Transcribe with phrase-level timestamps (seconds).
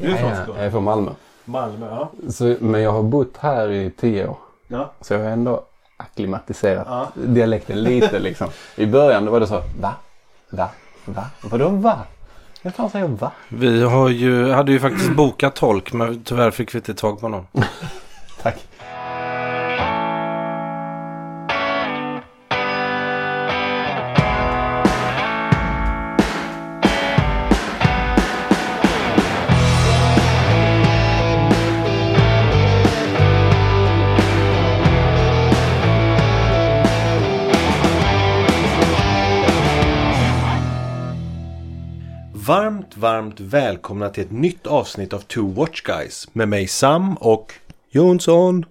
[0.00, 0.58] Du är från Skåne?
[0.58, 1.10] jag är från Malmö.
[1.44, 2.30] Malmö, ja.
[2.30, 4.36] Så, men jag har bott här i tio år.
[4.68, 4.92] Ja.
[5.00, 5.62] Så jag har ändå
[5.96, 7.08] akklimatiserat Ja.
[7.14, 8.48] dialekten lite liksom.
[8.76, 9.94] I början då var det så va?
[10.50, 10.68] Va?
[11.04, 11.24] Va?
[11.42, 11.98] Vadå va?
[12.62, 13.32] Vem fan säger va?
[13.48, 17.28] Vi har ju, hade ju faktiskt bokat tolk men tyvärr fick vi inte tag på
[17.28, 17.46] någon.
[18.42, 18.66] Tack.
[42.46, 47.52] Varmt, varmt välkomna till ett nytt avsnitt av Two Watch Guys med mig Sam och
[47.90, 48.64] Jonsson.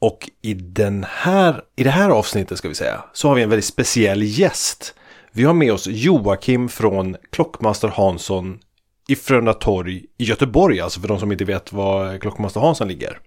[0.00, 3.48] Och i, den här, i det här avsnittet ska vi säga så har vi en
[3.48, 4.94] väldigt speciell gäst.
[5.32, 8.58] Vi har med oss Joakim från Klockmaster Hansson
[9.08, 13.18] i Frölunda Torg i Göteborg, alltså för de som inte vet var Klockmaster Hansson ligger.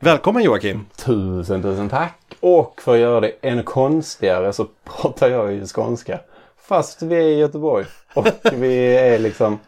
[0.00, 0.86] Välkommen Joakim!
[0.96, 2.36] Tusen, tusen tack.
[2.40, 6.20] Och för att göra det ännu konstigare så pratar jag ju skånska.
[6.70, 7.86] Fast vi är i Göteborg.
[8.14, 9.58] Och vi är liksom...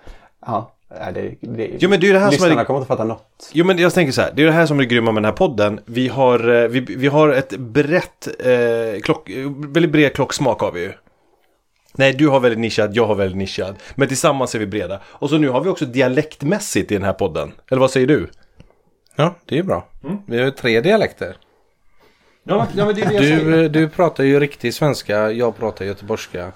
[0.46, 3.04] Ja, det, det, Jo, men det är det här som är- lyssnarna kommer inte fatta
[3.04, 3.50] något.
[3.52, 5.24] Jo men jag tänker så här, det är det här som är grymma med den
[5.30, 5.80] här podden.
[5.84, 10.80] Vi har, eh, vi, vi har ett brett, eh, klock, väldigt bred klocksmak har vi
[10.80, 10.92] ju.
[11.94, 13.74] Nej, du har väldigt nischad, jag har väldigt nischad.
[13.94, 15.00] Men tillsammans är vi breda.
[15.06, 17.52] Och så nu har vi också dialektmässigt i den här podden.
[17.70, 18.28] Eller vad säger du?
[19.16, 19.86] Ja, det är ju bra.
[20.26, 21.36] Vi har ju tre dialekter.
[22.44, 26.52] Ja, ja men det är det Du, du pratar ju riktig svenska, jag pratar göteborgska.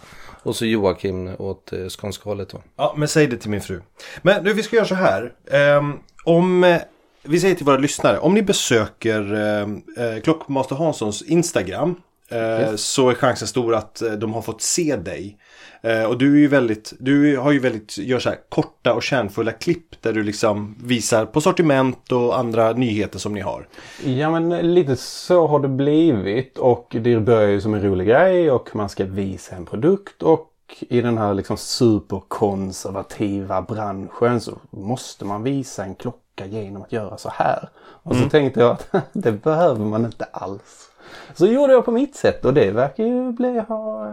[0.46, 2.62] Och så Joakim åt eh, skånska hållet då.
[2.76, 3.82] Ja, men säg det till min fru.
[4.22, 5.32] Men nu, vi ska göra så här.
[5.78, 6.80] Um, om, eh,
[7.22, 9.60] vi säger till våra lyssnare, om ni besöker eh,
[10.04, 11.94] eh Klockmaster Hanssons Instagram
[12.30, 15.38] eh, så är chansen stor att eh, de har fått se dig.
[15.80, 19.02] Eh, och du är ju väldigt, du har ju väldigt, gör så här korta och
[19.02, 23.68] kärnfulla klipp där du liksom visar på sortiment och andra nyheter som ni har.
[24.04, 28.50] Ja men lite så har det blivit och det börjar ju som en rolig grej
[28.50, 35.24] och man ska visa en produkt och i den här liksom superkonservativa branschen så måste
[35.24, 37.68] man visa en klocka genom att göra så här.
[37.78, 40.90] Och så tänkte jag att det behöver man inte alls.
[41.34, 44.08] Så gjorde jag på mitt sätt och det verkar ju bli ha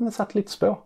[0.00, 0.78] eh, satt lite spår.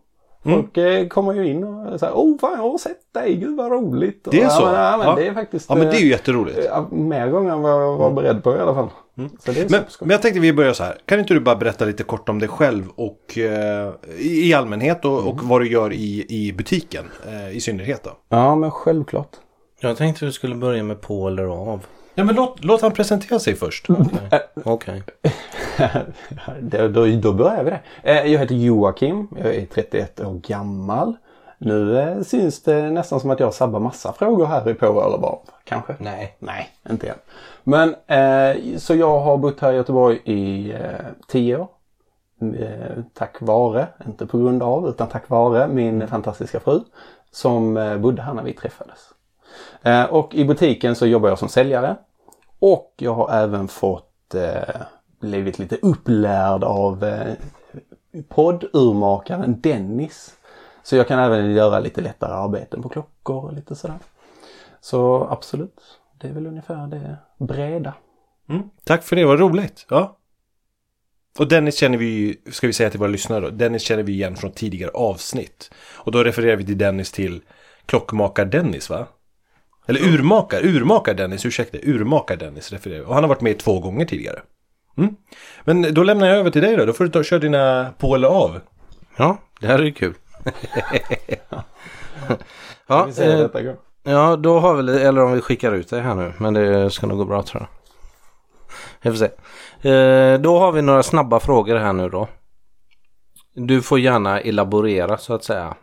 [0.44, 3.72] Folk eh, kommer ju in och säger Åh fan jag har sett dig, gud vad
[3.72, 4.28] roligt.
[4.30, 4.62] Det är så?
[4.62, 5.14] Ja, men, ja, men Ja.
[5.14, 6.58] det är faktiskt Ja men det är ju eh, jätteroligt.
[6.70, 8.88] Ja, mer gånger än vad jag var beredd på i alla fall.
[9.38, 10.98] Så det är Men, men jag tänkte vi börjar så här.
[11.04, 15.28] Kan inte du bara berätta lite kort om dig själv och eh, i, allmänhet och,
[15.28, 18.10] och vad du gör i, i butiken eh, i synnerhet då?
[18.28, 19.30] Ja, men självklart.
[19.80, 21.86] Jag tänkte du skulle börja med på eller av.
[22.18, 23.86] Ja men låt, låt han presentera sig först.
[24.64, 25.02] Okej.
[26.60, 27.80] då, då, då börjar vi det.
[28.02, 31.16] Eh, Jag heter Joakim, jag är 31 år gammal.
[31.58, 35.26] Nu eh, syns det nästan som att jag sabbar massa frågor här i på eller
[35.26, 35.38] av.
[35.64, 35.96] Kanske?
[35.98, 36.36] Nej.
[36.38, 37.16] Nej, inte än.
[37.64, 40.80] Men eh, så jag har bott här i Göteborg i eh,
[41.28, 41.68] tio år.
[42.40, 46.80] Eh, tack vare, inte på grund av, utan tack vare min fantastiska fru
[47.30, 48.98] som eh, bodde här när vi träffades.
[49.82, 51.96] Eh, och i butiken så jobbar jag som säljare.
[52.58, 54.76] Och jag har även fått eh,
[55.20, 57.34] blivit lite upplärd av eh,
[58.28, 60.36] poddurmakaren Dennis.
[60.82, 63.98] Så jag kan även göra lite lättare arbeten på klockor och lite sådär.
[64.80, 65.80] Så absolut,
[66.20, 67.94] det är väl ungefär det breda.
[68.48, 68.62] Mm.
[68.84, 69.86] Tack för det, vad roligt.
[69.90, 70.16] Ja.
[71.38, 74.36] Och Dennis känner vi ska vi säga till våra lyssnare då, Dennis känner vi igen
[74.36, 75.70] från tidigare avsnitt.
[75.94, 77.42] Och då refererar vi till Dennis till
[77.86, 79.06] Klockmakar-Dennis va?
[79.86, 83.04] Eller urmakar, urmakar-Dennis, ursäkta, urmakar-Dennis refererar vi.
[83.04, 84.40] Och han har varit med två gånger tidigare.
[84.98, 85.16] Mm.
[85.64, 88.14] Men då lämnar jag över till dig då, då får du ta, köra dina på
[88.14, 88.60] eller av.
[89.16, 90.14] Ja, det här är ju kul.
[92.86, 96.32] ja, Vi eh, ja, då har vi, eller om vi skickar ut det här nu.
[96.38, 97.68] Men det ska nog gå bra tror jag.
[99.02, 99.30] Jag får se.
[99.90, 102.28] Eh, då har vi några snabba frågor här nu då.
[103.54, 105.74] Du får gärna elaborera så att säga.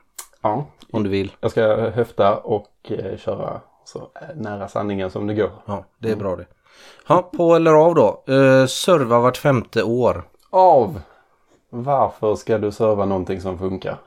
[0.41, 1.31] Ja, Om du vill.
[1.39, 5.51] jag ska höfta och eh, köra så eh, nära sanningen som det går.
[5.65, 6.45] Ja, det är bra det.
[7.07, 8.33] Ja, på eller av då.
[8.33, 10.23] Eh, serva vart femte år.
[10.49, 11.01] Av!
[11.69, 13.97] Varför ska du serva någonting som funkar?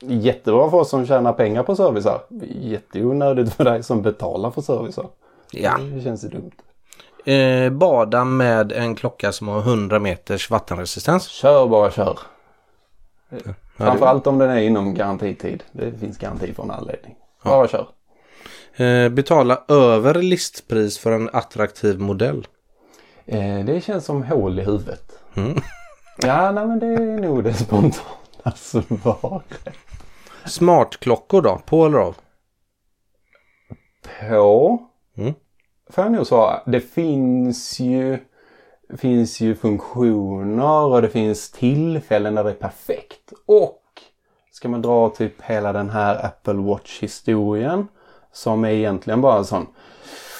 [0.00, 2.20] Jättebra för oss som tjänar pengar på servicer.
[2.60, 5.06] Jätteonödigt för dig som betalar för servicer.
[5.52, 5.78] Ja.
[5.94, 6.52] Det känns ju dumt.
[7.24, 11.28] Eh, bada med en klocka som har 100 meters vattenresistens.
[11.28, 12.18] Kör bara kör.
[13.28, 13.38] Ja,
[13.76, 15.64] Framförallt om den är inom garantitid.
[15.72, 17.14] Det finns garanti för en anledning.
[17.42, 17.86] Bara kör.
[18.76, 22.46] Eh, betala över listpris för en attraktiv modell.
[23.26, 25.18] Eh, det känns som hål i huvudet.
[25.34, 25.58] Mm.
[26.22, 28.04] Ja, nej men det är nog det spontana
[28.56, 29.68] svaret.
[30.44, 31.60] Smartklockor då?
[31.66, 32.16] På eller av?
[34.28, 34.82] på.
[35.16, 35.34] Mm.
[35.90, 36.62] Får jag nog svara.
[36.66, 38.18] Det finns ju,
[38.98, 43.32] finns ju funktioner och det finns tillfällen där det är perfekt.
[43.46, 43.82] Och
[44.52, 47.88] ska man dra typ hela den här Apple Watch-historien
[48.34, 49.66] som är egentligen bara sån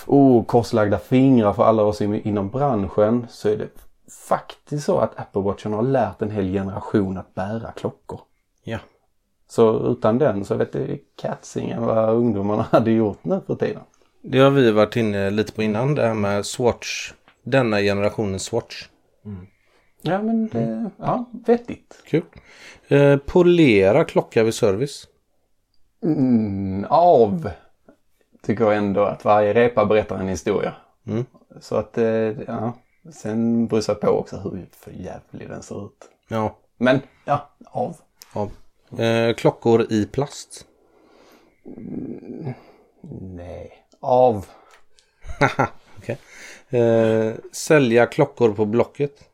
[0.06, 3.68] oh, korslagda fingrar för alla oss inom branschen så är det
[4.28, 8.20] faktiskt så att Apple Watchen har lärt en hel generation att bära klockor.
[8.64, 8.78] Ja.
[9.48, 13.82] Så utan den så vet det katsingen vad ungdomarna hade gjort nu för tiden.
[14.22, 15.94] Det har vi varit inne lite på innan.
[15.94, 17.12] Det här med Swatch.
[17.42, 18.88] Denna generationens Swatch.
[20.02, 22.02] Ja men det, ja, vettigt.
[22.06, 22.22] Kul.
[22.88, 25.06] Eh, polera klocka vid service.
[26.02, 27.50] Mm, av
[28.44, 30.74] tycker ändå att varje repa berättar en historia.
[31.06, 31.24] Mm.
[31.60, 32.04] Så att, eh,
[32.46, 32.72] ja.
[33.12, 36.08] Sen beror det på också hur för jävlig den ser ut.
[36.28, 36.56] Ja.
[36.76, 37.96] Men, ja, av.
[38.34, 38.48] ja.
[39.04, 40.66] Eh, klockor i plast.
[43.20, 43.72] Nej.
[44.00, 44.46] Av.
[45.98, 46.18] Okej.
[46.80, 49.30] Eh, sälja klockor på Blocket.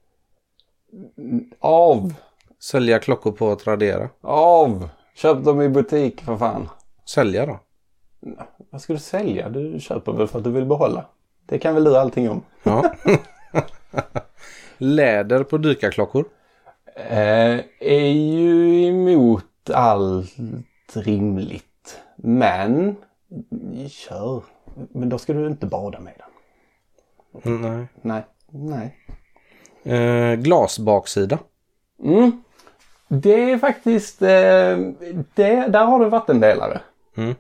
[1.59, 2.15] Av.
[2.63, 4.09] Sälja klockor på Tradera.
[4.21, 4.89] Av.
[5.15, 6.69] Köp dem i butik för fan.
[7.06, 7.61] Sälja då?
[8.70, 9.49] Vad ska du sälja?
[9.49, 11.06] Du köper väl för att du vill behålla.
[11.46, 12.43] Det kan väl du allting om.
[12.62, 12.93] Ja.
[14.78, 16.25] Läder på dykarklockor.
[16.94, 20.37] Eh, är ju emot allt
[20.94, 22.00] rimligt.
[22.17, 22.96] Men,
[23.88, 24.43] kör.
[24.75, 27.62] Men då ska du inte bada med den.
[27.62, 27.87] Nej.
[28.02, 28.25] Nej.
[28.50, 28.96] Nej.
[29.82, 31.38] Eh, glasbaksida.
[32.02, 32.43] Mm.
[33.08, 34.28] Det är faktiskt, eh,
[35.34, 36.81] det, där har du en vattendelare.
[37.17, 37.34] Mm.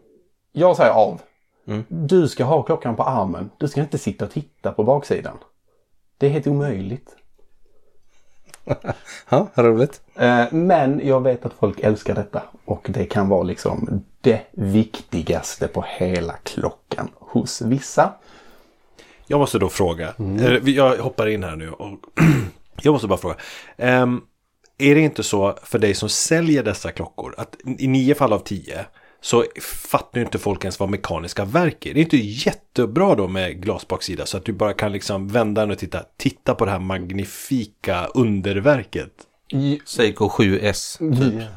[0.52, 1.20] Jag säger av.
[1.66, 1.84] Mm.
[1.88, 3.50] Du ska ha klockan på armen.
[3.58, 5.36] Du ska inte sitta och titta på baksidan.
[6.18, 7.16] Det är helt omöjligt.
[9.28, 10.00] Ja, roligt.
[10.14, 15.68] Eh, Men jag vet att folk älskar detta och det kan vara liksom det viktigaste
[15.68, 18.12] på hela klockan hos vissa.
[19.26, 20.14] Jag måste då fråga.
[20.18, 21.98] Eh, Jag hoppar in här nu och
[22.82, 23.36] jag måste bara fråga.
[23.76, 24.20] Ehm,
[24.78, 28.38] är det inte så för dig som säljer dessa klockor att i nio fall av
[28.38, 28.86] tio
[29.20, 29.44] så
[29.88, 31.94] fattar ju inte folk ens vad mekaniska verk är.
[31.94, 35.70] Det är inte jättebra då med glasbaksida så att du bara kan liksom vända den
[35.70, 36.02] och titta.
[36.16, 39.12] Titta på det här magnifika underverket.
[39.86, 40.96] Seiko 7S.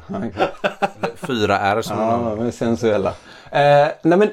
[0.08, 0.48] Ja,
[1.16, 3.08] 4R som Ja, de är sensuella.
[3.50, 4.28] Eh, nej men,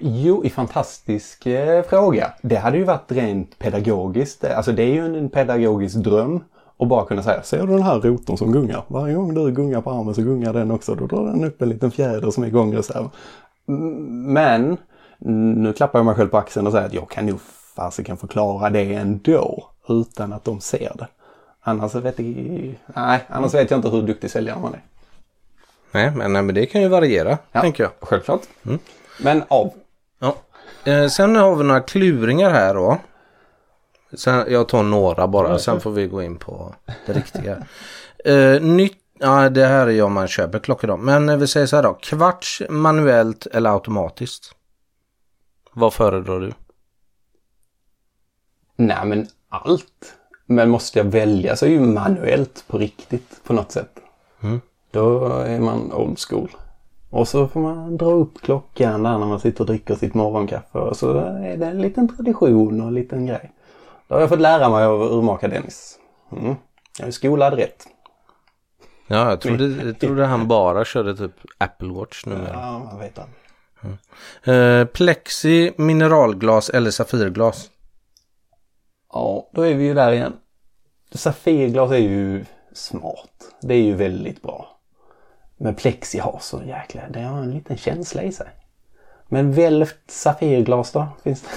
[0.00, 2.32] jo, i fantastisk eh, fråga.
[2.42, 4.44] Det hade ju varit rent pedagogiskt.
[4.44, 6.44] Alltså det är ju en, en pedagogisk dröm.
[6.80, 8.82] Och bara kunna säga, ser du den här rotorn som gungar?
[8.88, 10.94] Varje gång du gungar på armen så gungar den också.
[10.94, 13.08] Då drar den upp en liten fjäder som är gångreserv.
[13.68, 14.76] Mm, Men,
[15.62, 17.40] nu klappar jag mig själv på axeln och säger att jag kan nog
[17.76, 19.64] fasiken förklara det ändå.
[19.88, 21.06] Utan att de ser det.
[21.62, 22.26] Annars vet jag,
[22.96, 24.80] nej, annars vet jag inte hur duktig säljare man är.
[25.92, 27.60] Nej men, nej, men det kan ju variera, Ja.
[27.60, 27.92] tänker jag.
[28.00, 28.40] Självklart.
[29.22, 29.72] Men av.
[30.18, 30.34] Ja.
[30.92, 32.98] Eh, sen har vi några kluringar här då.
[34.12, 36.74] Sen, jag tar några bara, sen får vi gå in på
[37.06, 37.56] det riktiga.
[38.24, 40.96] Eh, nytt, ja det här är ju om man köper klockor då.
[40.96, 44.54] Men eh, vi säger så här då, kvarts manuellt eller automatiskt?
[45.72, 46.52] Vad föredrar du?
[48.76, 50.14] Nej men allt.
[50.46, 53.98] Men måste jag välja så är ju manuellt på riktigt på något sätt.
[54.40, 54.60] Mm.
[54.90, 56.50] Då är man old school.
[57.10, 60.78] Och så får man dra upp klockan där när man sitter och dricker sitt morgonkaffe.
[60.78, 63.52] Och så är det en liten tradition och en liten grej.
[64.10, 65.98] Det har jag fått lära mig av urmaka Dennis.
[66.32, 66.54] Mm.
[66.98, 67.86] Jag är skolad rätt.
[69.06, 72.46] Ja, jag trodde, jag trodde han bara körde typ Apple Watch nu.
[72.52, 73.20] Ja, man vet
[74.44, 74.52] det.
[74.52, 77.70] Eh, plexi, mineralglas eller safirglas?
[79.12, 80.32] Ja, då är vi ju där igen.
[81.12, 83.54] Safirglas är ju smart.
[83.60, 84.80] Det är ju väldigt bra.
[85.56, 88.48] Men plexi har så jäkla, det har en liten känsla i sig.
[89.28, 91.08] Men välvt safirglas då?
[91.24, 91.48] Finns det?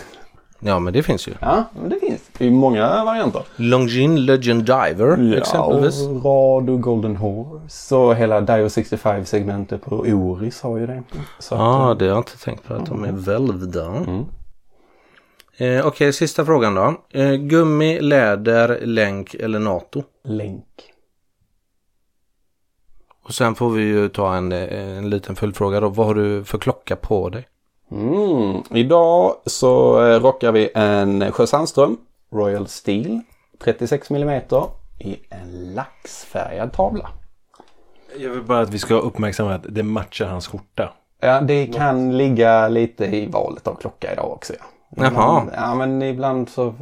[0.65, 1.31] Ja, men det finns ju.
[1.41, 2.21] Ja, men det finns.
[2.37, 3.41] Det är många varianter.
[3.55, 6.01] Longines Legend Diver exempelvis.
[6.01, 11.03] och Rado Golden Horse och hela Dio 65-segmentet på Oris har ju det.
[11.39, 13.93] Så att, Ja, det har jag inte tänkt på att de är välvda.
[15.57, 16.95] Eh, Okej, sista frågan då.
[17.19, 20.03] Eh, gummi, läder, länk eller NATO?
[20.23, 20.65] länk.
[23.25, 25.89] Och sen får vi ju ta en, eh, en liten följdfråga då.
[25.89, 27.47] Vad har du för klocka på dig?
[27.93, 28.63] Mm.
[28.69, 31.97] Idag så eh, rockar vi en Sjö Sandström
[32.31, 33.21] Royal Steel
[33.63, 34.41] 36 mm
[34.99, 37.09] i en laxfärgad tavla.
[38.17, 40.93] Jag vill bara att vi ska uppmärksamma att det matchar hans skjorta.
[41.19, 44.53] Ja, det kan ligga lite i valet av klocka idag också.
[44.59, 44.65] Ja.
[45.03, 45.47] Jaha.
[45.53, 46.73] Ja, men ibland så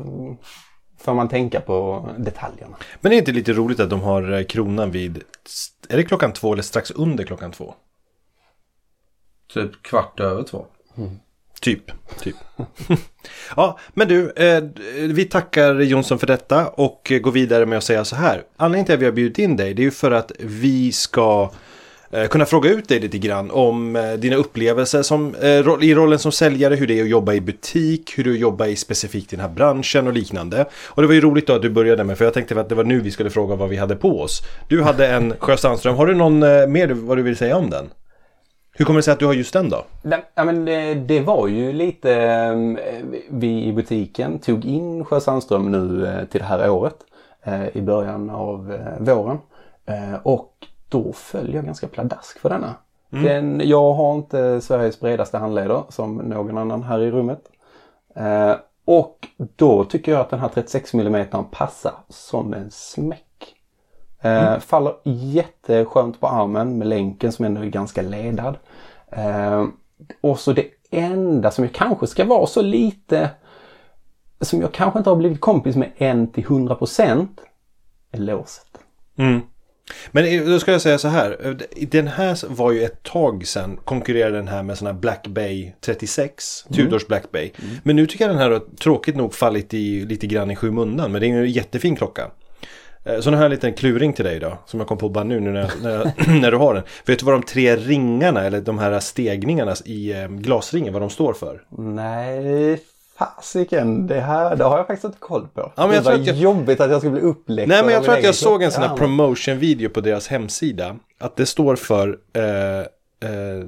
[0.97, 2.77] får man tänka på detaljerna.
[3.01, 5.23] Men det är inte lite roligt att de har eh, kronan vid,
[5.89, 7.73] är det klockan två eller strax under klockan två?
[9.53, 10.65] Typ kvart över två.
[11.61, 12.35] Typ, typ.
[13.55, 14.63] ja, men du, eh,
[14.95, 18.43] vi tackar Jonsson för detta och går vidare med att säga så här.
[18.57, 21.51] Anledningen till att vi har bjudit in dig, det är ju för att vi ska
[22.11, 25.95] eh, kunna fråga ut dig lite grann om eh, dina upplevelser som, eh, roll- i
[25.95, 29.33] rollen som säljare, hur det är att jobba i butik, hur du jobbar i specifikt
[29.33, 30.65] i den här branschen och liknande.
[30.87, 32.75] Och det var ju roligt då att du började med, för jag tänkte att det
[32.75, 34.41] var nu vi skulle fråga vad vi hade på oss.
[34.67, 37.69] Du hade en Sjö Sandström, har du någon eh, mer vad du vill säga om
[37.69, 37.89] den?
[38.81, 39.83] Hur kommer det sig att du har just den då?
[40.35, 45.71] Ja, men det, det var ju lite, eh, vi i butiken tog in Sjö Sandström
[45.71, 46.95] nu eh, till det här året
[47.43, 49.37] eh, i början av våren.
[50.23, 50.53] Och
[50.89, 52.75] då föll jag ganska pladask för denna.
[53.09, 57.41] Den, jag har inte Sveriges bredaste handleder som någon annan här i rummet.
[58.85, 63.55] Och då tycker jag att den här 36 mm passar som en smäck.
[64.21, 68.57] Eh, Faller jätteskönt på armen med länken som ändå är ganska ledad.
[69.11, 69.67] Eh,
[70.21, 73.29] och så det enda som jag kanske ska vara så lite
[74.41, 77.27] som jag kanske inte har blivit kompis med än till 100%
[78.11, 78.67] är låset.
[80.11, 81.57] Men eh, då ska jag säga så här.
[81.91, 85.73] Den här var ju ett tag sedan konkurrerade den här med såna här Black Bay
[85.81, 86.65] 36.
[86.73, 87.51] Tudors Black Bay.
[87.83, 91.11] Men nu tycker jag den här har tråkigt nog fallit i, lite grann i skymundan.
[91.11, 92.31] Men det är en jättefin klocka.
[93.05, 94.57] Eh, Så nu har jag en liten kluring till dig då.
[94.65, 96.83] Som jag kom på bara nu, nu när, jag, när, jag, när du har den.
[97.05, 101.09] Vet du vad de tre ringarna eller de här stegningarna i eh, glasringen, vad de
[101.09, 101.61] står för?
[101.77, 102.79] Nej,
[103.17, 104.07] fasiken.
[104.07, 105.71] Det här det har jag faktiskt inte koll på.
[105.75, 107.67] Ja, men jag det tror var att jag- jobbigt att jag skulle bli uppläckt.
[107.69, 110.95] Nej men jag tror att jag såg en sån här promotion-video på deras hemsida.
[111.19, 112.43] Att det står för eh,
[113.23, 113.67] eh,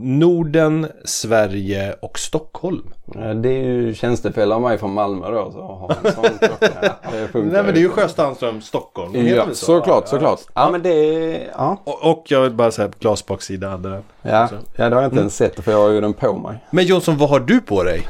[0.00, 2.82] Norden, Sverige och Stockholm.
[3.14, 5.52] Ja, Det är ju tjänstefel av mig från Malmö då.
[5.52, 6.94] Så har en sån klocka.
[7.12, 9.26] Det funkar Nej men det är ju Sjöstrandström, Stockholm.
[9.26, 9.54] Ja, så?
[9.54, 10.40] såklart, Ja, såklart.
[10.54, 11.48] Ja, men det är...
[11.56, 14.02] Ja, Och, och jag vill bara säga att glasbaksida hade den.
[14.22, 14.54] ja, Så.
[14.76, 16.58] ja det har jag inte ens sett för jag har ju den på mig.
[16.70, 18.06] Men Jonsson, vad har du på dig?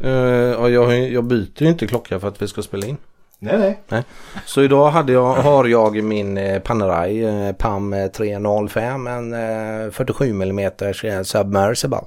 [0.00, 2.96] Eh, ja, jag, jag byter ju inte klocka för att vi ska spela in.
[3.44, 3.80] Nej, nej.
[3.88, 4.02] Nej.
[4.46, 9.32] Så idag hade jag, har jag min eh, Panerai eh, PAM 305 en
[9.84, 10.70] eh, 47 mm
[11.24, 12.00] Submersible.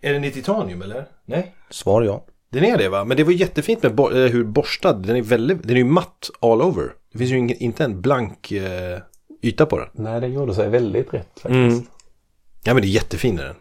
[0.00, 1.04] Är den i titanium eller?
[1.24, 1.54] Nej.
[1.70, 2.24] Svar ja.
[2.52, 3.04] Den är det va?
[3.04, 4.92] Men det var jättefint med bo- hur borstad.
[4.92, 6.92] Den är väldigt, den är ju matt all over.
[7.12, 8.98] Det finns ju ingen, inte en blank eh,
[9.42, 9.88] yta på den.
[9.92, 11.50] Nej, det gjorde sig väldigt rätt faktiskt.
[11.50, 11.86] Mm.
[12.64, 13.56] Ja men det är jättefin är den.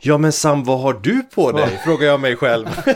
[0.00, 1.80] Ja men Sam, vad har du på dig?
[1.84, 2.66] Frågar jag mig själv.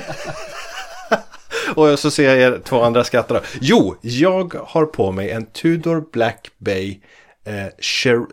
[1.75, 3.35] Och så ser jag er två andra skrattar.
[3.35, 3.41] då.
[3.61, 7.01] Jo, jag har på mig en Tudor Black Bay
[7.45, 8.27] eh, cer-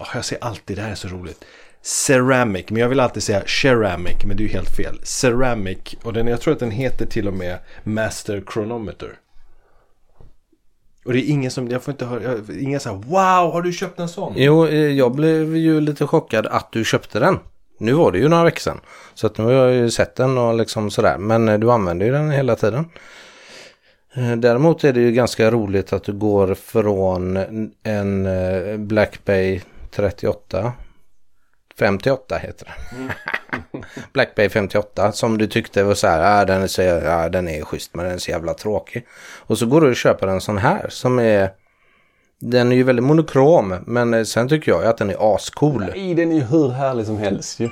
[0.00, 1.44] oh, Jag säger alltid, det här är så roligt.
[1.82, 5.00] Ceramic, men jag vill alltid säga ceramic, men det är ju helt fel.
[5.02, 9.18] Ceramic, och den, jag tror att den heter till och med Master Chronometer.
[11.04, 13.72] Och det är ingen som, jag får inte höra, ingen ingen säger wow, har du
[13.72, 14.32] köpt en sån?
[14.36, 17.38] Jo, eh, jag blev ju lite chockad att du köpte den.
[17.80, 18.80] Nu var det ju några veckor sedan.
[19.14, 21.18] Så att nu har jag ju sett den och liksom sådär.
[21.18, 22.90] Men eh, du använder ju den hela tiden.
[24.14, 27.36] Eh, Däremot är det ju ganska roligt att du går från
[27.82, 29.60] en eh, Black Bay
[29.90, 30.72] 38
[31.78, 33.08] 58 heter det.
[34.12, 37.48] Black Bay 58 som du tyckte var så här, ah, den, är så, ah, den
[37.48, 39.06] är schysst men den är så jävla tråkig.
[39.46, 41.50] Och så går du och köper en sån här som är
[42.40, 45.84] den är ju väldigt monokrom men eh, sen tycker jag att den är ascool.
[45.94, 47.70] Nej, den är ju hur härlig som helst ju.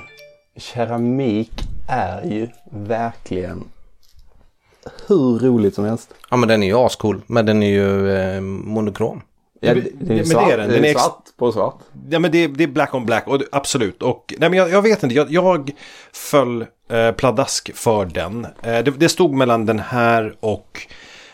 [0.57, 1.51] Keramik
[1.87, 3.63] är ju verkligen
[5.07, 6.13] hur roligt som helst.
[6.29, 9.21] Ja men den är ju ascool men den är ju eh, monokrom.
[9.61, 10.69] Ja, men- det, det är svart, det är den.
[10.69, 11.79] Den är svart på svart.
[12.09, 14.03] Ja men det, det är black on black, och absolut.
[14.03, 15.71] Och, nej, men jag, jag vet inte, jag, jag
[16.13, 18.45] föll eh, pladask för den.
[18.45, 20.87] Eh, det, det stod mellan den här och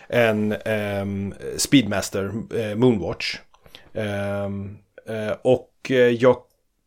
[0.09, 1.05] en eh,
[1.57, 3.37] Speedmaster eh, Moonwatch.
[3.93, 4.77] Ehm,
[5.09, 6.37] eh, och eh, jag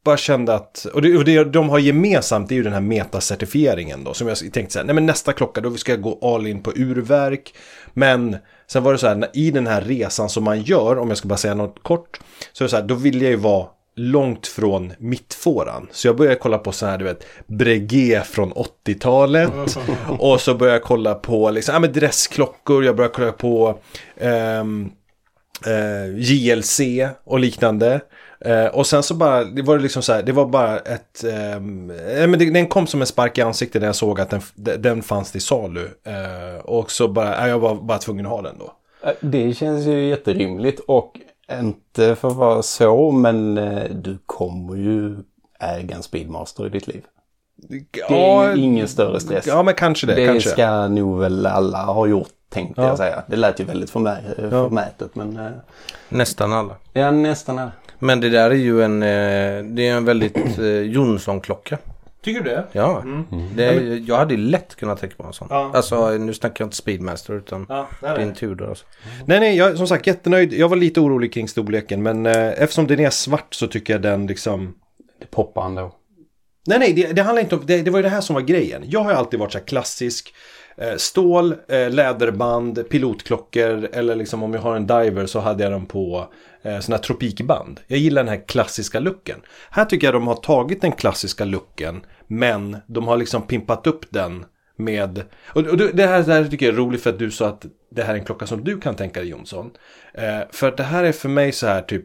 [0.04, 2.80] bara kände att, och det, och det de har gemensamt det är ju den här
[2.80, 4.14] metacertifieringen då.
[4.14, 6.62] Som jag tänkte så här, nej men nästa klocka då ska jag gå all in
[6.62, 7.54] på urverk.
[7.92, 11.18] Men sen var det så här, i den här resan som man gör, om jag
[11.18, 12.20] ska bara säga något kort.
[12.52, 13.66] Så är det så här, då vill jag ju vara
[13.98, 15.88] långt från mittfåran.
[15.92, 19.78] Så jag började kolla på så här, du vet, Breguet från 80-talet.
[20.18, 23.78] och så började jag kolla på liksom, ja men dressklockor, jag började kolla på
[24.16, 24.90] ehm,
[25.66, 26.80] eh, JLC
[27.24, 28.00] och liknande.
[28.40, 31.24] Eh, och sen så bara, det var det liksom så här, det var bara ett,
[31.24, 34.30] ehm, eh, men det, den kom som en spark i ansiktet när jag såg att
[34.30, 34.42] den,
[34.82, 35.88] den fanns till salu.
[36.06, 38.72] Eh, och så bara, jag var bara tvungen att ha den då.
[39.20, 41.12] Det känns ju jätterimligt och
[41.52, 45.16] inte för att vara så men eh, du kommer ju
[45.60, 47.04] äga en Speedmaster i ditt liv.
[48.08, 49.46] Det är ju ingen större stress.
[49.46, 50.50] Ja men kanske det, det kanske.
[50.50, 52.88] ska nog väl alla ha gjort tänkte Ja.
[52.88, 53.22] jag säga.
[53.26, 55.50] Det lät ju väldigt förmä- förmätet men eh,
[56.08, 56.74] Nästan alla.
[56.92, 57.70] ja nästan är.
[57.98, 61.78] Men det där är ju en, eh, det är en väldigt eh, Jonsson-klocka.
[62.22, 62.64] Tycker du det?
[62.72, 63.04] Ja,
[63.56, 63.74] det,
[64.06, 65.48] jag hade lätt kunnat tänka mig en sån.
[65.50, 65.70] Ja.
[65.74, 68.68] Alltså nu snackar jag inte Speedmaster utan Ja, nej, din Tudor.
[68.68, 68.84] Alltså.
[69.26, 70.52] Nej, nej, jag är som sagt jättenöjd.
[70.52, 74.02] Jag var lite orolig kring storleken, men eh, eftersom den är svart så tycker jag
[74.02, 74.74] den liksom...
[75.20, 75.94] Det poppar ändå.
[76.66, 77.62] Nej, nej, det, det handlar inte om...
[77.66, 78.82] Det, det var ju det här som var grejen.
[78.86, 80.34] Jag har ju alltid varit så här klassisk.
[80.76, 85.72] Eh, stål, eh, läderband, pilotklockor eller liksom om jag har en diver så hade jag
[85.72, 86.32] den på
[86.68, 87.80] eh, sådana här tropikband.
[87.86, 89.40] Jag gillar den här klassiska looken.
[89.70, 94.04] Här tycker jag de har tagit den klassiska looken men de har liksom pimpat upp
[94.10, 94.44] den
[94.76, 95.22] med...
[95.46, 97.66] Och, och det, här, det här tycker jag är roligt för att du sa att
[97.90, 99.70] det här är en klocka som du kan tänka dig Jonsson.
[100.14, 102.04] Eh, för att det här är för mig så här typ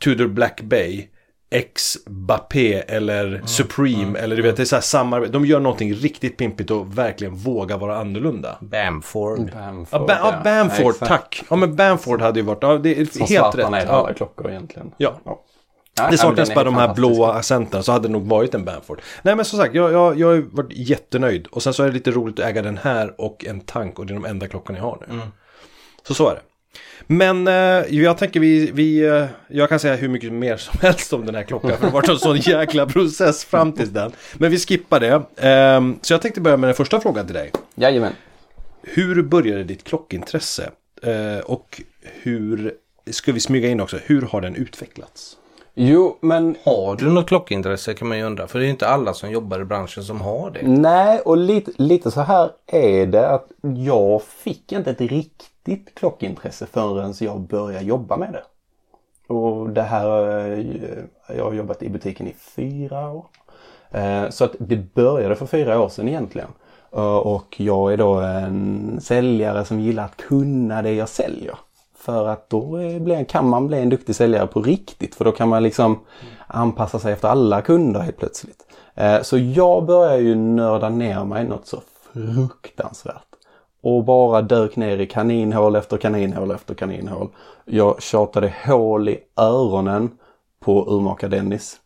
[0.00, 1.08] Tudor Black Bay
[1.50, 5.32] X Bappé eller Supreme eller du vet det är så här samarbete.
[5.32, 8.58] De gör någonting riktigt pimpigt och verkligen vågar vara annorlunda.
[8.60, 9.50] Bamford.
[9.52, 11.08] Bamford, Ja, ba- ja, Bamford, exakt.
[11.08, 11.42] tack.
[11.50, 13.66] Ja men Bamford hade ju varit, ja det är Som helt rätt.
[13.70, 13.92] Ja.
[13.92, 14.90] alla klockor egentligen.
[14.96, 15.20] Ja.
[15.24, 15.42] Ja.
[16.10, 19.00] Det saknas bara de här blåa accenterna så hade det nog varit en Bamford.
[19.22, 21.46] Nej men som sagt, jag, jag, jag har ju varit jättenöjd.
[21.46, 24.06] Och sen så är det lite roligt att äga den här och en tank och
[24.06, 25.20] det är de enda klockorna jag har nu.
[26.02, 26.40] Så så är det.
[27.06, 27.54] Men eh,
[27.88, 31.34] jag tänker vi, vi eh, jag kan säga hur mycket mer som helst om den
[31.34, 31.70] här klockan.
[31.70, 34.12] För det har varit en sån jäkla process fram tills den.
[34.34, 35.22] Men vi skippar det.
[35.36, 37.52] Ehm, så jag tänkte börja med den första frågan till dig.
[37.74, 38.12] Jajamän.
[38.82, 40.70] Hur började ditt klockintresse?
[41.02, 42.74] Eh, och hur,
[43.10, 45.36] ska vi smyga in också, hur har den utvecklats?
[45.74, 48.46] Jo, men Har du något klockintresse kan man ju undra.
[48.46, 50.62] För det är inte alla som jobbar i branschen som har det.
[50.62, 53.46] Nej, och lite, lite så här är det att
[53.76, 58.42] jag fick inte ett riktigt klockintresse förrän jag började jobba med det.
[59.34, 63.24] Och det här, eh, jag har jobbat i butiken i fyra år.
[63.90, 66.48] Eh, så att det började för fyra år sedan egentligen.
[66.92, 71.54] Eh, och jag är då en säljare som gillar att kunna det jag säljer.
[71.96, 72.66] För att då
[73.00, 75.14] blir- kan man bli en duktig säljare på riktigt.
[75.14, 75.98] För då kan man liksom
[76.46, 78.64] anpassa sig efter alla kunder helt plötsligt.
[79.22, 81.80] Så jag börjar ju nörda ner mig något så
[82.12, 83.27] fruktansvärt.
[83.80, 87.28] Och bara dök ner i kaninhål efter kaninhål efter kaninhål.
[87.64, 90.10] Jag tjatade hål i öronen
[90.60, 91.76] på urmakar Dennis.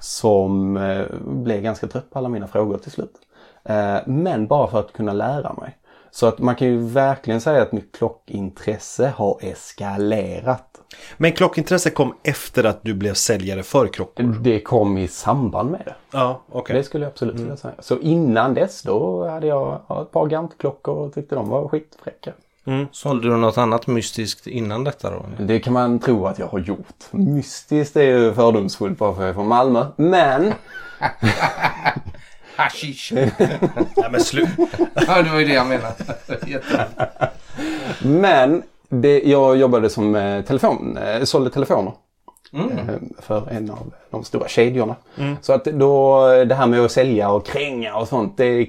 [0.00, 3.14] Som eh, blev ganska trött på alla mina frågor till slut.
[3.64, 5.78] Eh, men bara för att kunna lära mig.
[6.10, 10.77] Så att man kan ju verkligen säga att mitt klockintresse har eskalerat.
[11.16, 14.36] Men klockintresse kom efter att du blev säljare för klockor?
[14.40, 15.94] Det kom i samband med det.
[16.10, 16.76] Ja, okej.
[16.76, 17.74] Det skulle jag absolut vilja säga.
[17.78, 22.32] Så innan dess då hade jag ja, ett par Gantt-klockor och tyckte de var skitfräcka.
[22.92, 25.24] Sålde du något annat mystiskt innan detta då?
[25.38, 27.04] Det kan man tro att jag har gjort.
[27.10, 29.86] Mystiskt är ju fördomsfullt bara för jag är från Malmö.
[29.96, 30.52] Men
[32.56, 33.12] Hashish!
[33.38, 34.48] Nej, men slut.
[35.06, 35.94] ja, det var ju det jag menade.
[38.02, 41.92] Men det, jag jobbade som eh, telefon, eh, sålde telefoner.
[42.52, 44.96] Eh, För en av de stora kedjorna.
[45.40, 48.66] Så att då det här med att sälja och kränga och sånt det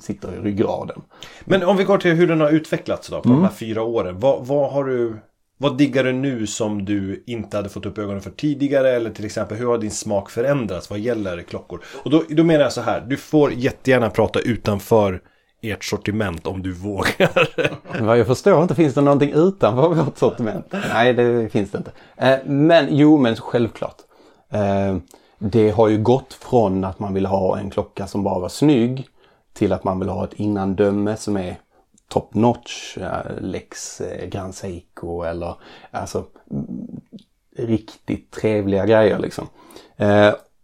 [0.00, 1.02] sitter i ryggraden.
[1.44, 4.18] Men om vi går till hur den har utvecklats då på de här fyra åren.
[4.20, 5.16] Vad, vad har du...
[5.58, 8.90] Vad diggar du nu som du inte hade fått upp ögonen för tidigare?
[8.90, 11.80] Eller till exempel hur har din smak förändrats vad gäller klockor?
[12.04, 13.00] Och då, då menar jag så här.
[13.08, 15.20] Du får jättegärna prata utanför
[15.62, 17.48] ert sortiment om du vågar.
[18.04, 20.66] Vad jag förstår inte finns det någonting utanför vårt sortiment.
[20.92, 21.92] Nej, det finns det inte.
[22.16, 23.96] Eh, men jo, men självklart.
[24.50, 24.96] Eh,
[25.38, 29.08] det har ju gått från att man vill ha en klocka som bara var snygg
[29.52, 31.58] till att man vill ha ett innandöme som är
[32.08, 35.54] top notch, eh, Lex Grand Seiko eller
[35.90, 36.24] alltså
[37.56, 39.46] riktigt trevliga grejer liksom.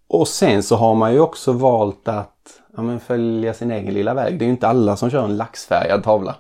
[0.08, 4.14] Och sen så har man ju också valt att ja, men följa sin egen lilla
[4.14, 4.38] väg.
[4.38, 6.36] Det är ju inte alla som kör en laxfärgad tavla.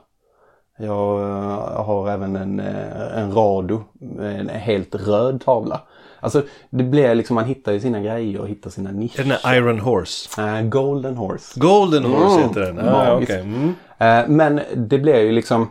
[0.78, 3.82] Jag eh, har även en, eh, en Rado,
[4.20, 5.80] en helt röd tavla.
[6.20, 9.22] Alltså det blir liksom, man hittar ju sina grejer och hittar sina nischer.
[9.22, 10.42] den här Iron Horse.
[10.42, 11.60] Eh, Golden Horse.
[11.60, 12.48] Golden Horse Mm.
[12.48, 12.88] heter den.
[12.88, 13.40] Ah, okej.
[13.40, 13.74] mm.
[13.98, 15.68] Eh, Men det blir ju liksom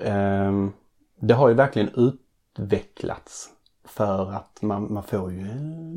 [0.00, 0.72] ehm,
[1.20, 1.88] Det har ju verkligen
[2.58, 3.48] utvecklats
[3.94, 5.48] för att man, man får ju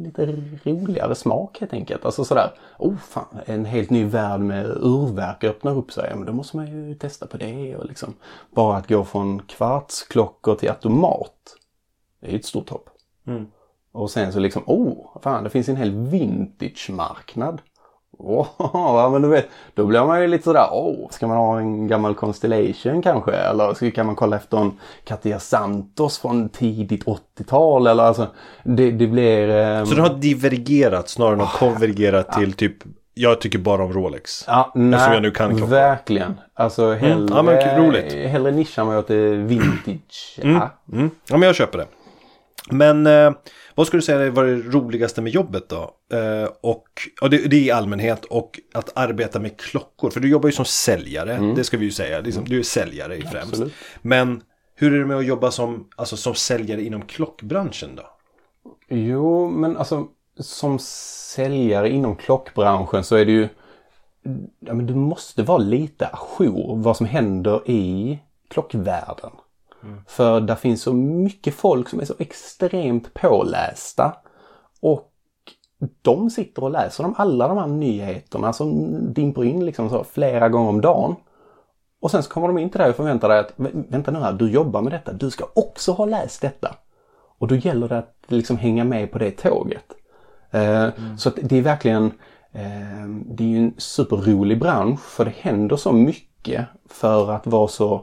[0.04, 0.26] lite
[0.64, 2.06] roligare smak helt enkelt.
[2.06, 6.08] Alltså sådär, oh fan, en helt ny värld med urverk öppnar upp sig.
[6.10, 8.14] Ja, men då måste man ju testa på det och liksom
[8.52, 11.56] bara att gå från kvartsklockor till automat.
[12.20, 12.90] Det är ju ett stort hopp.
[13.28, 13.46] Mm.
[13.92, 17.62] Och sen så liksom, oh, fan det finns en hel vintage-marknad.
[18.20, 21.60] Åh, ja, men du vet, då blir man ju lite sådär, åh, ska man ha
[21.60, 23.32] en gammal Constellation kanske?
[23.32, 24.72] Eller så kan man kolla efter en
[25.04, 28.28] Cartier Santos från tidigt 80-tal eller alltså,
[28.64, 29.50] det, det blir...
[29.50, 32.76] ehm, Så den har divergerat snarare än att konvergerat till typ
[33.14, 34.44] Jag tycker bara om Rolex.
[34.48, 35.72] Ja, nej, jag nu kan klockor.
[35.72, 36.40] verkligen.
[36.54, 38.14] Alltså hellre, Ja, men roligt.
[38.14, 40.40] hellre nischar man åt det vintage.
[40.42, 40.70] Ja.
[40.94, 41.10] Mm.
[41.30, 41.86] Ja men jag köper det.
[42.70, 43.32] Men eh,
[43.76, 45.96] vad skulle du säga var det roligaste med jobbet då?
[46.18, 46.88] Eh, och
[47.22, 50.10] ja, det, det är i allmänhet och att arbeta med klockor.
[50.10, 52.20] För du jobbar ju som säljare, det ska vi ju säga.
[52.20, 53.54] Liksom, du är säljare i främst.
[53.54, 53.74] Absolut.
[54.02, 54.42] Men
[54.76, 58.04] hur är det med att jobba som, alltså, som säljare inom klockbranschen då?
[58.90, 60.08] Jo, men alltså
[60.40, 63.50] som säljare inom klockbranschen så är det ju...
[64.60, 69.32] Ja, men du måste vara lite ajour vad som händer i klockvärlden.
[70.08, 74.16] För där finns så mycket folk som är så extremt pålästa.
[74.82, 75.12] Och
[76.02, 80.50] de sitter och läser om alla de här nyheterna som dimper in liksom så flera
[80.50, 81.16] gånger om dagen.
[82.02, 84.20] Och sen så kommer de in till dig och förväntar dig att "Vä- vänta nu
[84.20, 86.76] här, du jobbar med detta, du ska också ha läst detta.
[87.40, 89.86] Och då gäller det att liksom hänga med på det tåget.
[90.52, 92.06] Eh, Så att det är verkligen,
[92.52, 97.68] eh, det är ju en superrolig bransch för det händer så mycket för att vara
[97.68, 98.02] så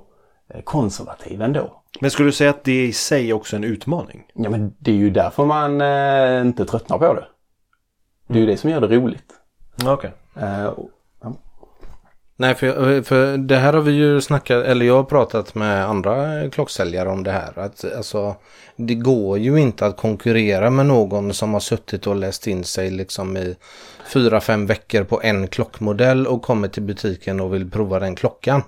[0.64, 1.82] konservativ ändå.
[2.00, 4.24] Men skulle du säga att det i sig är också en utmaning?
[4.34, 7.26] Ja men det är ju därför man eh, inte tröttnar på det.
[8.28, 9.32] Det är ju det som gör det roligt.
[9.84, 10.12] Okej.
[10.36, 10.90] Eh, och-
[12.36, 16.48] Nej, för, för det här har vi ju snackat, eller jag har pratat med andra
[16.50, 17.58] klocksäljare om det här.
[17.58, 18.36] Att alltså,
[18.76, 22.90] det går ju inte att konkurrera med någon som har suttit och läst in sig
[22.90, 23.56] liksom i
[24.12, 28.62] fyra, fem veckor på en klockmodell och kommer till butiken och vill prova den klockan.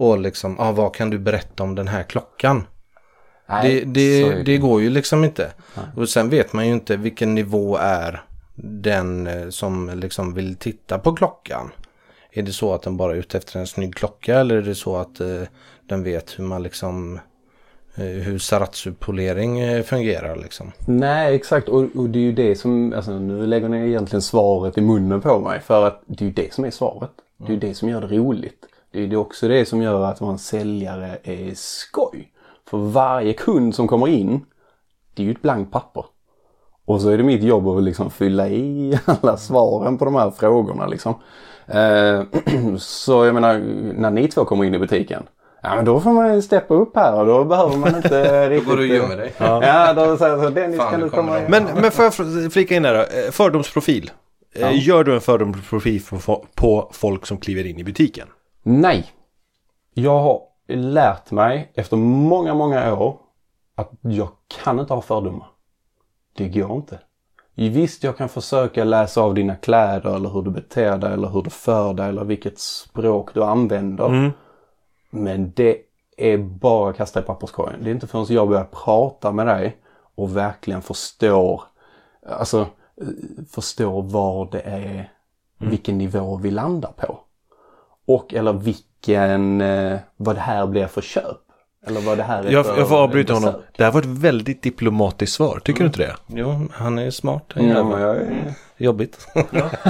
[0.00, 2.66] Och liksom, ah, vad kan du berätta om den här klockan?
[3.48, 5.52] Nej, Det, det, det går ju liksom inte.
[5.96, 10.98] Och sen vet man ju inte vilken nivå är den eh, som liksom vill titta
[10.98, 11.70] på klockan.
[12.32, 14.74] Är det så att den bara är ute efter en snygg klocka eller är det
[14.74, 15.42] så att eh,
[15.88, 17.20] den vet hur man liksom
[17.94, 20.72] eh, hur Saratsu-polering eh, fungerar liksom.
[20.86, 21.68] Nej, exakt.
[21.68, 25.20] Och, och det är ju det som, alltså nu lägger ni egentligen svaret i munnen
[25.20, 25.60] på mig.
[25.60, 27.10] För att det är ju det som är svaret.
[27.36, 28.66] Det är ju det som gör det roligt.
[28.92, 32.32] Det är också det som gör att vara en säljare är skoj.
[32.70, 34.44] För varje kund som kommer in,
[35.14, 36.04] det är ju ett blankt papper.
[36.84, 40.30] Och så är det mitt jobb att liksom fylla i alla svaren på de här
[40.30, 41.14] frågorna liksom.
[41.66, 42.22] Eh,
[42.78, 43.58] så jag menar,
[43.94, 45.22] när ni två kommer in i butiken.
[45.62, 48.68] Ja men då får man ju steppa upp här och då behöver man inte riktigt...
[48.68, 49.32] går du och gömmer dig.
[49.38, 51.44] Ja, ja då säger jag så Dennis Fan, kan du komma in?
[51.48, 52.14] Men, men får jag
[52.52, 53.00] flika in där då?
[53.00, 54.10] Eh, Fördomsprofil.
[54.54, 56.02] Eh, Gör du en fördomsprofil
[56.54, 58.28] på folk som kliver in i butiken?
[58.62, 59.06] Nej.
[59.94, 63.16] Jag har lärt mig efter många, många år
[63.74, 64.28] att jag
[64.62, 65.46] kan inte ha fördomar.
[66.36, 66.98] Det går inte.
[67.54, 71.42] Visst, jag kan försöka läsa av dina kläder eller hur du beter dig eller hur
[71.42, 74.08] du för dig eller vilket språk du använder.
[75.10, 75.78] Men det
[76.16, 77.84] är bara att kasta i papperskorgen.
[77.84, 79.76] Det är inte förrän jag börjar prata med dig
[80.14, 81.62] och verkligen förstår,
[82.26, 83.06] alltså eh,
[83.50, 85.12] förstår vad det är,
[85.58, 87.18] vilken nivå vi landar på.
[88.14, 91.36] Och eller vilken, eh, vad det här blir för köp.
[91.86, 93.46] Eller vad det här är Jag, för jag får avbryta besök.
[93.48, 93.62] honom.
[93.76, 95.60] Det här var ett väldigt diplomatiskt svar.
[95.64, 96.16] Tycker du inte det?
[96.26, 97.44] Jo, han är smart.
[97.54, 98.54] den Ja, men jag är...
[98.76, 99.28] Jobbigt.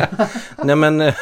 [0.64, 1.14] Nej men eh,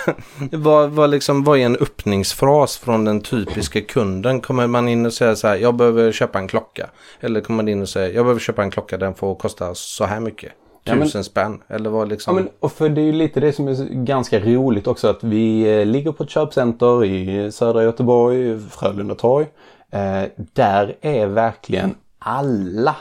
[0.52, 4.40] vad, vad, liksom, vad är en öppningsfras från den typiska kunden?
[4.40, 6.90] Kommer man in och säger så här, jag behöver köpa en klocka.
[7.20, 10.04] Eller kommer man in och säger, jag behöver köpa en klocka, den får kosta så
[10.04, 10.52] här mycket.
[10.88, 11.62] Ja, Tusen spänn.
[11.68, 12.34] Eller vad Ja, liksom.
[12.34, 15.78] men, och för det är ju lite det som är ganska roligt också att vi
[15.80, 19.46] eh, ligger på ett köpcenter i södra Göteborg, Frölunda torg.
[19.92, 20.22] Eh,
[20.52, 22.96] där är verkligen alla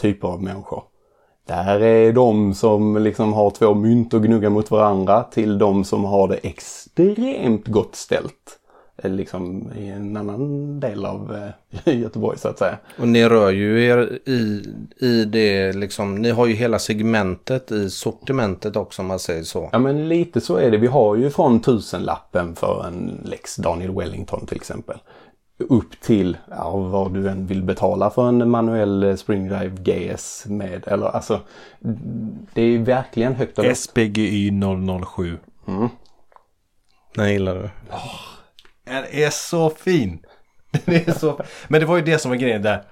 [0.00, 0.82] typer av människor.
[1.46, 6.04] Där är de som liksom har två mynt och gnuggar mot varandra till de som
[6.04, 8.58] har det extremt gott ställt.
[9.02, 11.52] Eh, Liksom i en annan del av
[11.84, 12.78] eh, Göteborg så att säga.
[12.98, 14.62] Och ni rör ju er i,
[14.98, 19.68] i det liksom, ni har ju hela segmentet i sortimentet också om man säger så.
[19.72, 20.76] Ja men lite så är det.
[20.78, 24.96] Vi har ju från tusenlappen för en Lex Daniel Wellington till exempel.
[25.68, 30.88] Upp till ja, vad du än vill betala för en manuell eh, Springdrive GS med.
[30.88, 31.40] Eller alltså
[32.54, 33.76] det är ju verkligen högt och lågt.
[33.76, 34.50] SPGY
[35.06, 35.38] 007.
[37.14, 37.68] Den gillar du.
[38.84, 40.18] Den är så fin.
[40.70, 41.40] Den är så...
[41.68, 42.82] Men det var ju det som var grejen där.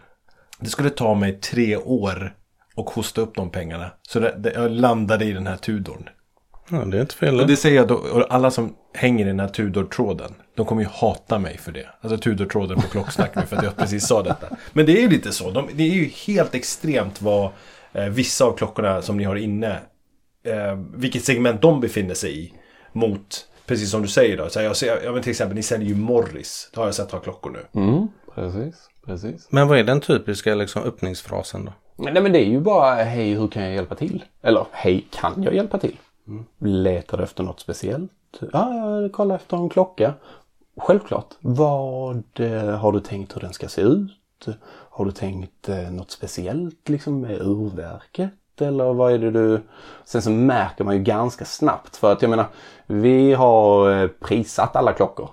[0.59, 2.35] Det skulle ta mig tre år
[2.75, 3.91] och hosta upp de pengarna.
[4.03, 6.09] Så det, det, jag landade i den här Tudorn.
[6.71, 7.41] Ja, det är inte fel.
[7.41, 10.83] Och det säger jag då, och alla som hänger i den här Tudor-tråden, de kommer
[10.83, 11.87] ju hata mig för det.
[12.01, 14.57] Alltså Tudor-tråden på Klocksnack nu för att jag precis sa detta.
[14.73, 15.51] Men det är ju lite så.
[15.51, 17.51] De, det är ju helt extremt vad
[17.93, 19.79] eh, vissa av klockorna som ni har inne,
[20.45, 22.53] eh, vilket segment de befinner sig i
[22.93, 24.49] mot, precis som du säger då.
[24.49, 26.71] Så jag ser, ja, men till exempel, ni säljer ju Morris.
[26.75, 27.81] Det har jag sett ha klockor nu.
[27.81, 29.49] Mm, precis, precis.
[29.51, 31.73] Men vad är den typiska liksom, öppningsfrasen då?
[31.97, 34.25] Nej men det är ju bara hej hur kan jag hjälpa till?
[34.43, 35.97] Eller hej kan jag hjälpa till?
[36.59, 38.13] Letar du efter något speciellt?
[38.53, 40.15] Ja, jag kollar efter en klocka.
[40.77, 41.35] Självklart.
[41.41, 44.47] Vad eh, har du tänkt hur den ska se ut?
[44.91, 48.31] Har du tänkt eh, något speciellt liksom med urverket?
[48.63, 49.61] Eller vad är det du...
[50.05, 52.47] Sen så märker man ju ganska snabbt för att jag menar
[52.87, 55.31] vi har prisat prissatt alla klockor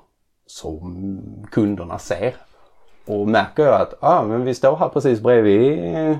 [0.47, 2.35] som kunderna ser.
[3.05, 6.17] Och märker jag att ah, men vi står här precis bredvid eh,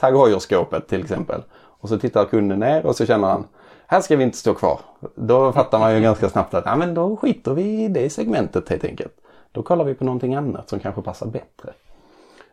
[0.00, 1.42] Tag Heuer-skåpet till exempel.
[1.54, 3.44] Och så tittar kunden ner och så känner han
[3.90, 4.80] här ska vi inte stå kvar.
[5.14, 8.68] Då fattar man ju ganska snabbt att ah, men då skiter vi i det segmentet
[8.68, 9.12] helt enkelt.
[9.52, 11.72] Då kollar vi på någonting annat som kanske passar bättre.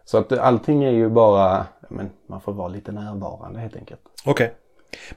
[0.06, 4.02] Så att allting är ju bara, men man får vara lite närvarande helt enkelt.
[4.26, 4.54] Okej.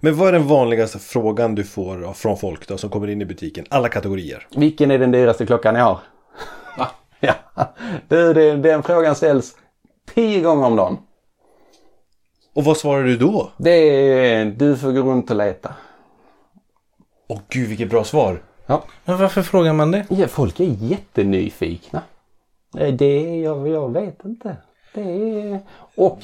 [0.00, 3.24] Men vad är den vanligaste frågan du får från folk då som kommer in i
[3.24, 3.64] butiken?
[3.70, 4.46] Alla kategorier.
[4.57, 5.98] Vilken är den dyraste klockan ni har?
[6.78, 6.88] Va?
[7.20, 7.35] Ja,
[8.09, 9.57] du, det, den frågan ställs
[10.14, 10.98] tio gånger om dagen.
[12.54, 13.50] Och vad svarar du då?
[13.57, 15.74] Det är, du får gå runt och leta.
[17.28, 18.42] Åh gud vilket bra svar.
[18.66, 18.85] Ja.
[19.04, 20.07] Men varför frågar man det?
[20.11, 22.02] ja, folk är jättenyfikna.
[22.72, 24.57] Det är, jag, jag vet inte.
[24.98, 25.61] Det är,
[25.94, 26.18] och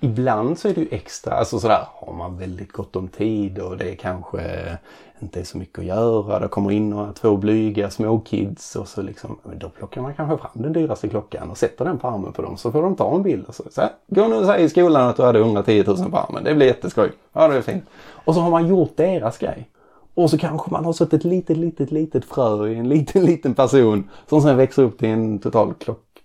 [0.00, 3.76] ibland så är det ju extra, alltså sådär, har man väldigt gott om tid och
[3.76, 4.40] det kanske
[5.20, 6.38] inte är så mycket att göra.
[6.38, 10.62] Det kommer in några två blyga småkids och så liksom, då plockar man kanske fram
[10.62, 13.22] den dyraste klockan och sätter den på armen på dem så får de ta en
[13.22, 15.84] bild och så, så här, gå nu och säg i skolan att du hade 110
[15.86, 16.44] 000 på armen.
[16.44, 17.12] Det blir jätteskoj.
[17.32, 17.84] Ja, det är fint.
[18.24, 19.68] Och så har man gjort deras grej.
[20.14, 23.54] Och så kanske man har sått ett litet, litet, litet frö i en liten, liten
[23.54, 25.74] person som sen växer upp till en total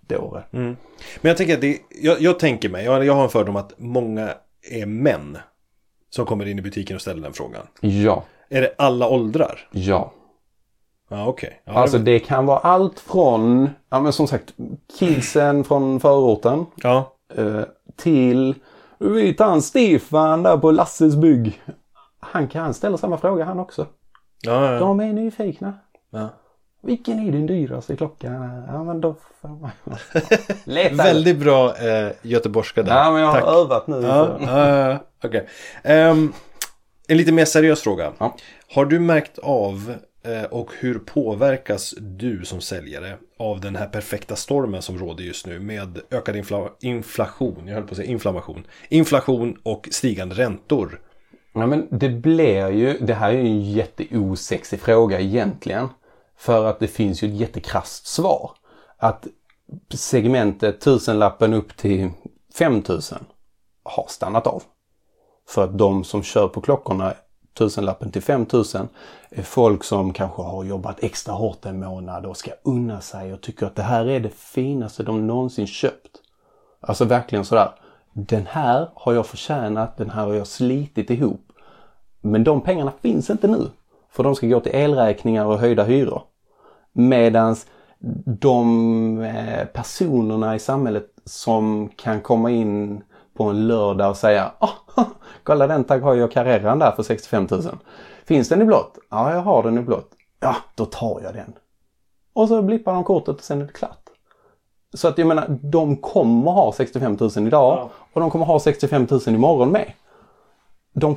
[0.08, 0.44] klockdåre.
[0.52, 0.78] Men
[1.22, 4.34] jag tänker att det, jag, jag tänker mig, jag, jag har en fördom att många
[4.72, 5.38] är män.
[6.10, 7.68] Som kommer in i butiken och ställer den frågan.
[7.82, 9.68] Ja, Är det alla åldrar?
[9.72, 10.12] ja.
[11.10, 11.62] Ja okej.
[11.66, 14.54] Ja, Alltså det- det kan vara allt från, ja men som sagt,
[15.00, 17.14] kidsen från förorten ja.
[17.36, 17.62] eh,
[17.96, 18.56] till,
[19.00, 21.62] vi tar en Stefan där på Lasses bygg.
[22.20, 23.88] Han kan ställa samma fråga han också.
[24.42, 24.80] Ja, ja, ja.
[24.80, 25.74] De är nyfikna.
[26.10, 26.30] ja.
[26.84, 28.28] Vilken är din dyraste klocka?
[28.68, 29.72] Ja men då får man...
[30.64, 30.96] Leta.
[30.96, 32.96] Väldigt bra eh, göteborgska där.
[32.96, 33.50] Ja men jag har Tack.
[33.50, 34.02] övat nu.
[34.02, 35.48] Ja, ja, okej.
[35.84, 36.34] Ehm,
[37.08, 38.12] en lite mer seriös fråga.
[38.18, 38.36] Ja.
[38.74, 44.36] Har du märkt av eh, och hur påverkas du som säljare av den här perfekta
[44.36, 48.64] stormen som råder just nu med ökad infla- inflation, jag höll på att säga inflammation,
[48.90, 51.00] inflation och stigande räntor?
[51.54, 55.88] Ja men det blir ju, det här är ju en jätteosexig fråga egentligen.
[56.44, 58.52] För att det finns ju ett jättekrasst svar.
[58.98, 59.28] Att
[59.94, 62.10] segmentet tusenlappen upp till
[62.58, 63.26] 5000
[63.84, 64.64] har stannat av.
[65.48, 67.14] För att de som kör på klockorna
[67.54, 68.88] tusenlappen till 5000
[69.30, 73.42] är folk som kanske har jobbat extra hårt en månad och ska unna sig och
[73.42, 76.22] tycker att det här är det finaste de någonsin köpt.
[76.80, 77.72] Alltså verkligen sådär.
[78.14, 81.52] Den här har jag förtjänat, den här har jag slitit ihop.
[82.22, 83.70] Men de pengarna finns inte nu.
[84.10, 86.24] För de ska gå till elräkningar och höjda hyror.
[86.94, 87.68] Medans
[88.26, 93.04] de eh, personerna i samhället som kan komma in
[93.34, 95.04] på en lördag och säga oh,
[95.44, 97.62] kolla den Tag Heuer Carreran där för 65 000.
[98.26, 98.98] Finns den i blått?
[99.10, 100.12] Ja, jag har den i blått.
[100.40, 101.54] Ja, då tar jag den.
[102.34, 104.10] Och så blippar de kortet och sen är det klart.
[104.94, 109.08] Så att jag menar, de kommer ha 65 000 idag och de kommer ha 65
[109.12, 109.94] 000 imorgon med.
[110.94, 111.16] De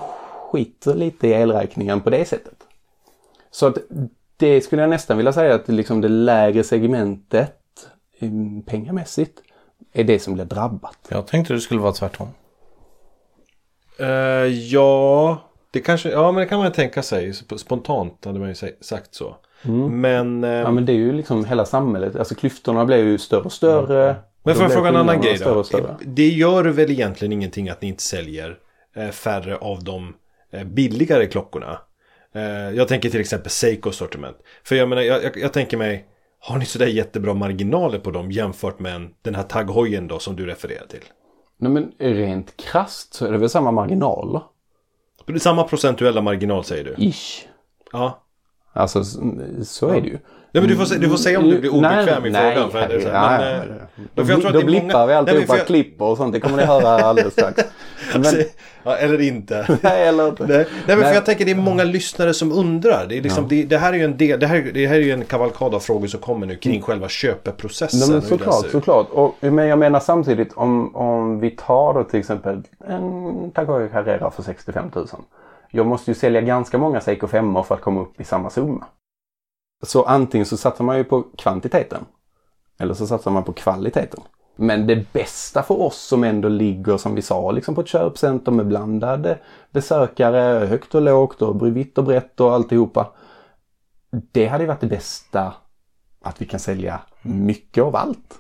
[0.51, 2.57] skiter lite i elräkningen på det sättet.
[3.51, 3.79] Så att
[4.37, 7.57] det skulle jag nästan vilja säga att liksom det lägre segmentet
[8.21, 9.43] mm, pengamässigt
[9.93, 10.99] är det som blir drabbat.
[11.09, 12.29] Jag tänkte det skulle vara tvärtom.
[13.99, 14.07] Eh,
[14.47, 15.39] ja,
[15.71, 17.31] det kanske, ja men det kan man tänka sig.
[17.31, 19.37] Sp- Spontant hade man ju sagt så.
[19.91, 23.43] Men, eh, Ja men det är ju liksom hela samhället, alltså klyftorna blir ju större
[23.43, 24.17] och större.
[24.43, 25.61] Men får jag fråga en annan grej större då?
[25.61, 25.97] och större.
[26.05, 28.59] Det gör väl egentligen ingenting att ni inte säljer
[28.97, 30.15] eh, färre av de
[30.53, 31.79] eh, billigare klockorna?
[32.37, 34.37] Eh, jag tänker till exempel Seikos sortiment.
[34.65, 36.07] För jag menar, jag, jag, jag tänker mig,
[36.41, 40.19] har ni sådär jättebra marginaler på dem jämfört med en, den här Tag Heuern då
[40.19, 41.05] som du refererar till?
[41.59, 44.43] Nej men rent krasst så är det väl samma marginaler?
[45.27, 47.05] Det är samma procentuella marginal säger du?
[47.05, 47.47] Ish.
[47.93, 48.23] Ja.
[48.73, 49.05] Alltså
[49.65, 50.19] så är det ju.
[50.57, 52.71] Nej men du får, du får säga om du blir obekväm i nej, frågan.
[52.71, 53.75] För nej, det, ja, ja, men, eh,
[54.15, 56.17] det- för jag tror Då, att då blippar många- vi Nej, alltihopa jag- klipper och
[56.17, 56.33] sånt.
[56.33, 57.63] Det kommer ni höra alldeles strax.
[58.15, 58.25] Men,
[58.85, 59.67] ja, eller inte.
[59.83, 60.47] nej, eller inte.
[60.47, 61.09] Nej, nej men Nej.
[61.09, 63.07] för jag tänker det är många lyssnare som undrar.
[63.09, 65.01] Det, är liksom, det, det här är ju en del, det här, det här är
[65.01, 68.01] ju en kavalkad av frågor som kommer nu kring själva köpeprocessen.
[68.01, 69.07] Nej, men såklart, såklart.
[69.11, 73.89] Och, men jag menar samtidigt om, om vi tar då till exempel en Tag Heuer
[73.89, 75.07] Carrera för 65 000.
[75.71, 78.85] Jag måste ju sälja ganska många Seiko 5 för att komma upp i samma summa.
[79.83, 82.05] Så antingen så satsar man ju på kvantiteten.
[82.79, 84.21] Eller så satsar man på kvaliteten.
[84.57, 88.53] Men det bästa för oss som ändå ligger som vi sa liksom på ett köpcenter
[88.53, 89.39] med blandade
[89.71, 93.13] besökare, högt och lågt och vitt och brett och alltihopa.
[94.33, 95.55] Det hade ju varit det bästa
[96.23, 98.39] att vi kan sälja mycket av allt.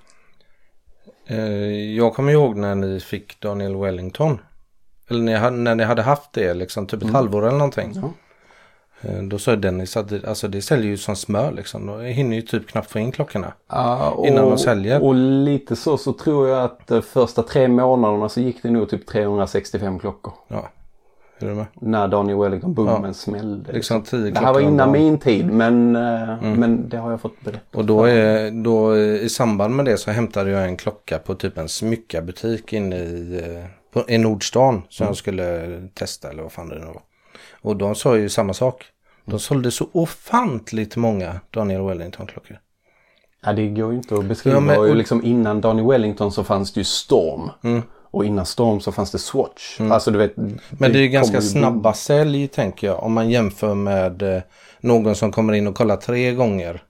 [1.27, 4.38] Eh, jag kommer ihåg när ni fick Daniel Wellington.
[5.11, 7.92] Eller när, ni hade haft det liksom typ ett halvår eller någonting.
[7.94, 8.12] Ja.
[9.00, 11.87] Eh, Då sa Dennis att det, alltså det säljer ju som smör liksom.
[11.87, 13.52] Då hinner ju typ knappt få in klockorna.
[13.68, 15.02] Ja, och, Innan de säljer.
[15.02, 18.88] Och lite så så tror jag att de första tre månaderna så gick det nog
[18.90, 20.32] typ 365 klockor.
[20.48, 20.68] Ja,
[21.38, 21.66] är du med?
[21.74, 23.12] När Daniel Wellington-boomen Ja.
[23.12, 23.72] smällde.
[23.72, 27.40] Liksom tio det här var innan min tid men, eh, men det har jag fått
[27.44, 27.78] berätta.
[27.78, 31.35] Och då, är, då eh, i samband med det så hämtade jag en klocka på
[31.35, 36.52] typ en smyckarbutik inne i, eh, på, i Nordstan som jag skulle testa eller vad
[36.52, 37.02] fan det nu var.
[37.66, 38.85] Och de sa ju samma sak.
[39.24, 42.59] De sålde så ofantligt många Daniel Wellington-klockor.
[43.42, 44.57] Ja, det går ju inte att beskriva.
[44.57, 47.50] Ja, men- och liksom innan Daniel Wellington så fanns det ju Storm.
[47.64, 47.83] Mm.
[48.11, 49.81] Och innan Storm så fanns det Swatch.
[49.81, 50.37] Alltså du vet.
[50.37, 53.02] Men det är ju ganska ju- snabba sälj tänker jag.
[53.02, 54.42] Om man jämför med eh,
[54.81, 56.83] någon som kommer in och kollar tre gånger.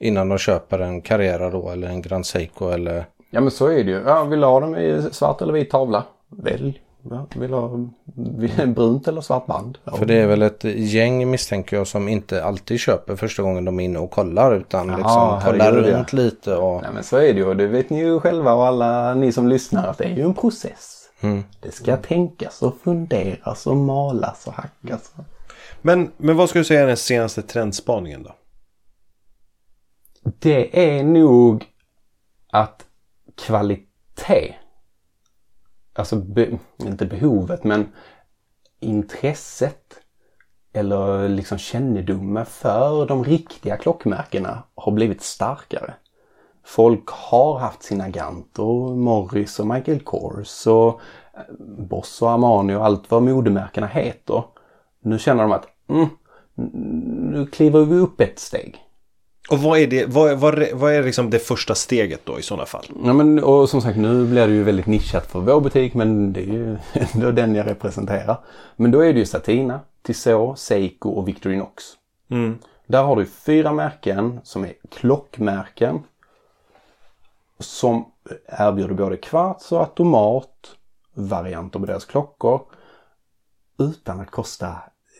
[0.00, 3.84] Innan de köper en Carrera då eller en Grand Seiko eller Ja men så är
[3.84, 4.02] det ju.
[4.06, 6.04] Ja, vill du ha dem i svart eller vit tavla?
[6.28, 6.80] Välj.
[7.10, 9.78] Ja, vill ha brunt eller svart band?
[9.84, 9.96] Ja.
[9.96, 13.80] För det är väl ett gäng misstänker jag som inte alltid köper första gången de
[13.80, 15.98] är inne och kollar utan Jaha, liksom kollar herregud, ja.
[15.98, 17.54] runt lite och Nej men så är det ju.
[17.54, 20.34] Det vet ni ju själva och alla ni som lyssnar att det är ju en
[20.34, 21.08] process.
[21.20, 21.44] Mm.
[21.60, 25.14] Det ska tänkas och funderas och malas och hackas.
[25.82, 28.34] Men, men vad ska du säga är den senaste trendspaningen då?
[30.38, 31.64] Det är nog
[32.52, 32.84] att
[33.36, 34.54] kvalitet,
[35.96, 37.88] alltså be, inte behovet men
[38.80, 40.00] intresset
[40.72, 45.94] eller liksom kännedomen för de riktiga klockmärkena har blivit starkare.
[46.64, 51.00] Folk har haft sina Gantor, Morris och Michael Kors och
[51.34, 54.44] eh, Boss och Armani och allt vad modemärkena heter.
[55.00, 56.08] Nu känner de att mm,
[57.32, 58.85] nu kliver vi upp ett steg.
[59.48, 62.66] Och vad är det, vad, vad, vad är liksom det första steget då i sådana
[62.66, 62.86] fall?
[63.04, 66.32] Ja, men, och som sagt nu blir det ju väldigt nischat för vår butik men
[66.32, 68.38] det är ju ändå den jag representerar.
[68.76, 71.84] Men då är det ju Satina, Tissot, Seiko och Victorinox.
[72.30, 72.58] Mm.
[72.86, 76.02] Där har du fyra märken som är klockmärken.
[77.58, 78.12] Som
[78.46, 80.76] erbjuder både kvarts och automat
[81.14, 82.60] varianter på deras klockor.
[83.78, 84.76] Utan att kosta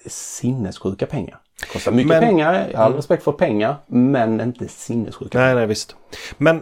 [0.06, 1.40] sinnessjuka pengar.
[1.72, 5.66] Kostar mycket Men- pengar, jag har all respekt för pengar, men inte sinnessjuka Nej, nej
[5.66, 5.96] visst.
[6.38, 6.60] Men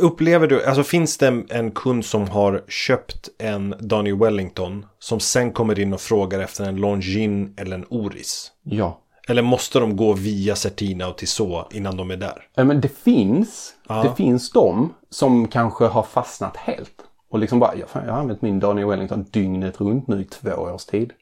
[0.00, 5.20] upplever du, alltså finns det en, en kund som har köpt en Daniel Wellington som
[5.20, 8.52] sen kommer in och frågar efter en Longines eller en Oris?
[8.62, 9.00] Ja.
[9.28, 12.42] Eller måste de gå via Certina och Tissot innan de är där?
[12.54, 14.02] Ja, men det finns, Ja.
[14.02, 16.94] det finns de som kanske har fastnat helt.
[17.30, 20.50] Och liksom bara, fan, jag har använt min Daniel Wellington dygnet runt nu i två
[20.50, 21.12] års tid.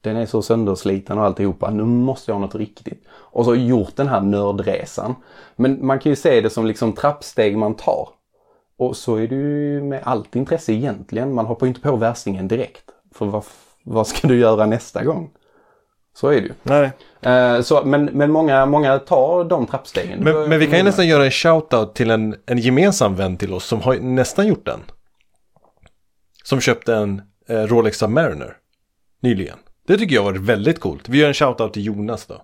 [0.00, 1.70] Den är så söndersliten och alltihopa.
[1.70, 3.04] Nu måste jag ha något riktigt.
[3.10, 5.14] Och så gjort den här nördresan.
[5.56, 8.08] Men man kan ju se det som liksom trappsteg man tar.
[8.78, 11.34] Och så är det ju med allt intresse egentligen.
[11.34, 12.84] Man hoppar ju inte på värstingen direkt.
[13.14, 13.44] För vad,
[13.84, 15.30] vad ska du göra nästa gång?
[16.14, 16.52] Så är det ju.
[16.62, 16.90] Nej.
[17.20, 20.24] Eh, så, men men många, många tar de trappstegen.
[20.24, 23.52] Men, men vi kan ju nästan göra en shoutout till en, en gemensam vän till
[23.52, 24.80] oss som har nästan gjort den.
[26.44, 28.56] Som köpte en eh, Rolex Submariner
[29.20, 29.58] nyligen.
[29.88, 31.08] Det tycker jag var väldigt coolt.
[31.08, 32.42] Vi gör en shoutout till Jonas då.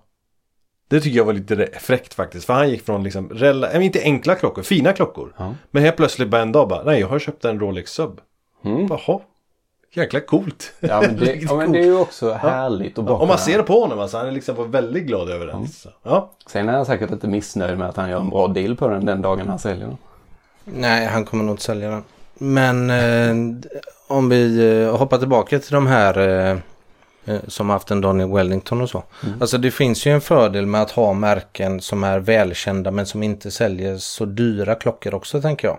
[0.87, 2.45] Det tycker jag var lite fräckt faktiskt.
[2.45, 5.33] För han gick från liksom, rela- äh, inte enkla klockor, fina klockor.
[5.37, 5.53] Ja.
[5.71, 8.21] Men helt plötsligt bara en dag bara, nej jag har köpt en Rolex Sub.
[8.65, 8.87] Mm.
[8.87, 9.19] Jaha,
[9.93, 10.73] jäkla coolt.
[10.79, 13.61] Ja men, det, ja, men det är ju också härligt att bara Om man ser
[13.61, 15.67] på honom alltså, han är liksom var väldigt glad över den.
[15.67, 16.31] Så, ja.
[16.47, 19.05] Sen är jag säkert inte missnöjd med att han gör en bra deal på den
[19.05, 19.97] den dagen han säljer den.
[20.63, 22.03] Nej, han kommer nog inte sälja den.
[22.37, 23.59] Men eh,
[24.07, 26.17] om vi eh, hoppar tillbaka till de här
[26.51, 26.57] eh,
[27.47, 29.03] som haft en Daniel Wellington och så.
[29.41, 33.23] Alltså det finns ju en fördel med att ha märken som är välkända men som
[33.23, 35.77] inte säljer så dyra klockor också tänker jag.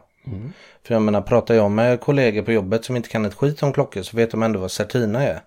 [0.86, 3.72] För jag menar, pratar jag med kollegor på jobbet som inte kan ett skit om
[3.72, 5.40] klockor så vet de ändå vad Certina är.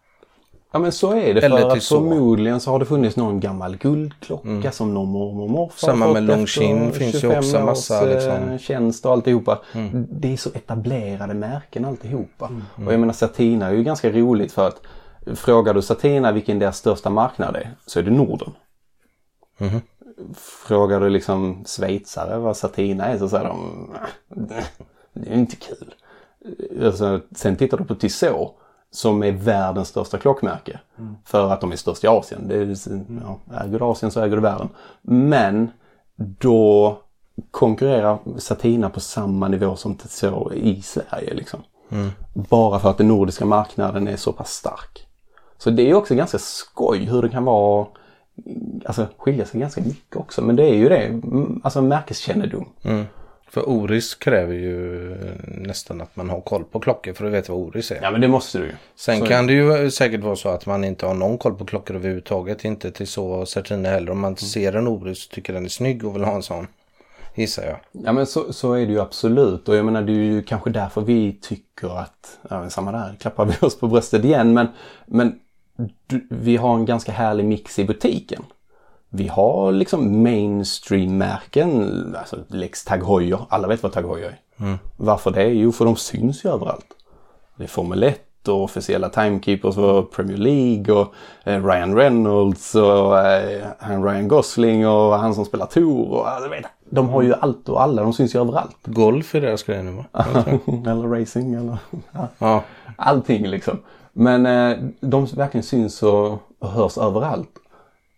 [0.72, 1.96] Ja men så är det Eller för att till så.
[1.96, 6.30] förmodligen så har det funnits någon gammal guldklocka som någon mormor och morfar Samma med
[6.30, 8.50] efter finns ju 25 också massa, års, liksom.
[8.50, 9.60] eh, tjänst och alltihopa.
[9.94, 12.52] Det är så etablerade märken alltihopa.
[12.86, 14.82] Och jag menar Satina är ju ganska roligt för att
[15.36, 18.52] frågar du Satina vilken deras största marknad är så är det Norden.
[20.36, 23.90] Frågar du liksom schweizare vad Satina är så säger de
[24.28, 24.66] "Nej,
[25.14, 25.94] det är inte kul.
[26.86, 28.56] Alltså, sen tittar du på Tissot
[28.92, 30.80] som är världens största klockmärke.
[31.26, 32.48] För att de är störst i Asien.
[32.48, 32.78] Det är,
[33.24, 34.70] ja, äger du Asien så äger du världen.
[35.02, 35.72] Men
[36.16, 36.98] då
[37.52, 41.34] konkurrerar Satina på samma nivå som Tissot i Sverige.
[41.34, 41.60] Liksom.
[42.34, 45.08] Bara för att den nordiska marknaden är så pass stark.
[45.60, 47.88] Så det är också ganska skoj hur det kan vara
[48.86, 51.06] Alltså skilja sig ganska mycket också men det är ju det.
[51.06, 52.66] Mm, Alltså märkeskännedom.
[53.52, 55.16] För Oris kräver ju
[55.48, 58.00] nästan att man har koll på klockor för att veta vad Oris är.
[58.02, 58.72] Ja men det måste du ju.
[58.96, 61.66] Sen Så- kan det ju säkert vara så att man inte har någon koll på
[61.66, 62.66] klockor överhuvudtaget.
[62.66, 64.12] Inte till så Certina heller.
[64.12, 66.68] Om man ser en Oris och tycker den är snygg och vill ha en sån.
[67.36, 67.78] Gissar jag.
[67.92, 70.70] Ja men så, så är det ju absolut och jag menar det är ju kanske
[70.70, 74.68] därför vi tycker att, ja samma där, klappar vi oss på bröstet igen men,
[75.06, 75.40] men
[76.08, 78.44] du, vi har en ganska härlig mix i butiken.
[79.10, 84.78] Vi har liksom mainstream-märken, alltså Lex Tag Heuer, alla vet vad Tag Heuer är.
[84.98, 85.44] Varför det?
[85.44, 86.86] Jo för de syns ju överallt.
[87.56, 91.14] Det är Formel 1 och officiella timekeepers för Premier League och
[91.44, 96.66] eh, Ryan Reynolds och eh, Ryan Gosling och han som spelar Tor och alltså, vet,
[96.90, 98.78] de har ju allt och alla, de syns ju överallt.
[98.86, 100.06] Golf är deras grej nu va?
[100.92, 101.78] eller racing eller
[102.40, 102.64] Ja.
[102.96, 103.78] allting liksom.
[104.20, 107.60] Men eh, de verkligen syns och, och hörs överallt.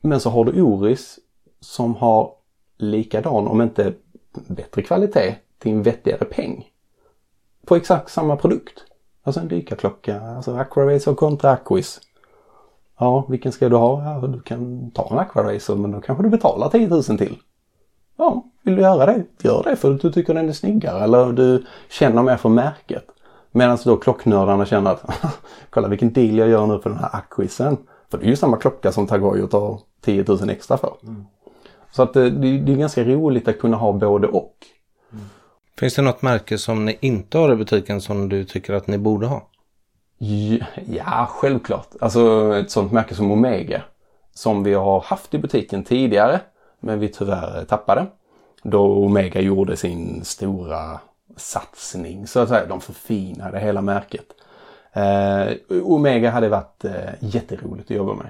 [0.02, 1.20] Men så har du Oris
[1.60, 2.32] som har
[2.78, 3.94] likadan, om inte
[4.48, 6.68] bättre kvalitet, till en vettigare peng.
[7.66, 8.84] På exakt samma produkt.
[9.24, 12.00] Alltså en dykarklocka, alltså Aquaracer kontra Aquis.
[13.00, 14.04] Ja, vilken ska du ha?
[14.04, 17.38] Ja, du kan ta en Aquaracer men då kanske du betalar 10 000 till.
[18.18, 19.24] Ja, vill du göra det?
[19.44, 23.11] Gör det för att du tycker den är snyggare eller du känner mer för märket.
[23.52, 25.04] Medan då klocknördarna känner att
[25.70, 27.78] kolla vilken deal jag gör nu på den här Aquisen.
[28.12, 30.94] För det är ju samma klocka som Tag Heuer tar 10 000 extra för.
[31.92, 34.56] Så att eh, det, det är ganska roligt att kunna ha både och.
[35.78, 38.98] Finns det något märke som ni inte har i butiken som du tycker att ni
[38.98, 39.48] borde ha?
[40.18, 41.88] Ja, Ja, självklart.
[42.02, 43.82] Alltså ett sånt märke som Omega.
[44.34, 46.40] Som vi har haft i butiken tidigare.
[46.80, 48.06] Men vi tyvärr tappade.
[48.64, 51.00] Då Omega gjorde sin stora
[51.38, 52.66] satsning så att säga.
[52.66, 54.26] De förfinade hela märket.
[54.94, 58.30] Eh, Omega hade varit eh, jätteroligt att jobba med.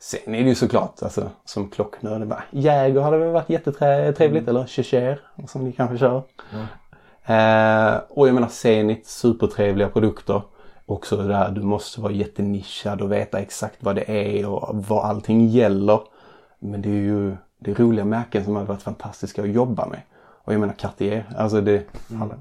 [0.00, 5.20] Sen är det ju såklart, alltså som klocknörd, Jäger hade väl varit jättetrevligt eller Checher
[5.48, 6.22] som ni kanske kör.
[7.24, 10.42] Eh, och jag menar Zenit, supertrevliga produkter.
[10.86, 15.04] Också det där, du måste vara jättenischad och veta exakt vad det är och vad
[15.04, 16.00] allting gäller.
[16.58, 20.00] Men det är ju det är roliga märken som har varit fantastiska att jobba med.
[20.48, 21.84] Och jag menar Cartier, alltså det...
[22.20, 22.38] Alla.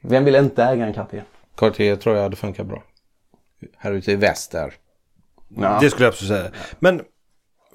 [0.00, 1.24] Vem vill inte äga en Cartier?
[1.56, 2.82] Cartier tror jag hade funkat bra.
[3.76, 4.74] Här ute i väst där.
[5.48, 5.78] Ja.
[5.80, 6.50] Det skulle jag absolut säga.
[6.78, 7.02] Men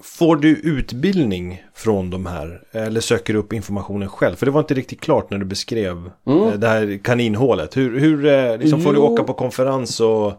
[0.02, 2.62] får du utbildning från de här?
[2.72, 4.36] Eller söker du upp informationen själv?
[4.36, 7.76] För det var inte riktigt klart när du beskrev eh, det här kaninhålet.
[7.76, 10.32] Hur, hur eh, liksom, får du åka på konferens och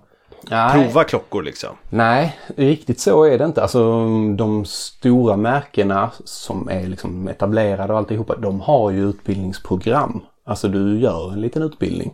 [0.49, 0.73] Nej.
[0.73, 1.69] prova klockor liksom?
[1.89, 3.61] Nej, riktigt så är det inte.
[3.61, 4.05] Alltså
[4.37, 10.21] de stora märkena som är liksom etablerade och alltihopa, de har ju utbildningsprogram.
[10.45, 12.13] Alltså du gör en liten utbildning.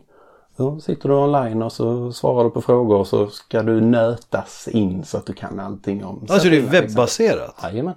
[0.57, 4.67] Så sitter du online och så svarar du på frågor och så ska du nötas
[4.67, 6.81] in så att du kan allting om Alltså det är exempel.
[6.87, 7.55] webbaserat?
[7.63, 7.93] Jajamän.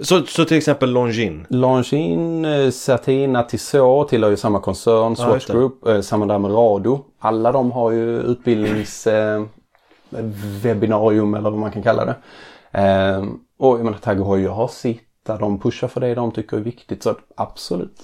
[0.00, 1.46] Så, så till exempel Longines?
[1.50, 5.52] Longines, eh, Satina, Tissot tillhör ju samma koncern, Swatch det.
[5.52, 7.04] Group, eh, samma där med Rado.
[7.18, 9.44] Alla de har ju utbildnings eh,
[10.10, 12.16] eller vad man kan kalla det.
[12.80, 13.24] Eh,
[13.58, 16.60] och jag menar Tag Heuer har sitt där de pushar för det de tycker är
[16.60, 18.00] viktigt så absolut.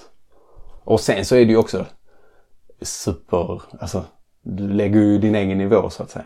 [0.83, 1.85] Och sen så är det ju också
[2.81, 4.03] super, alltså
[4.41, 6.25] du lägger ju din egen nivå så att säga.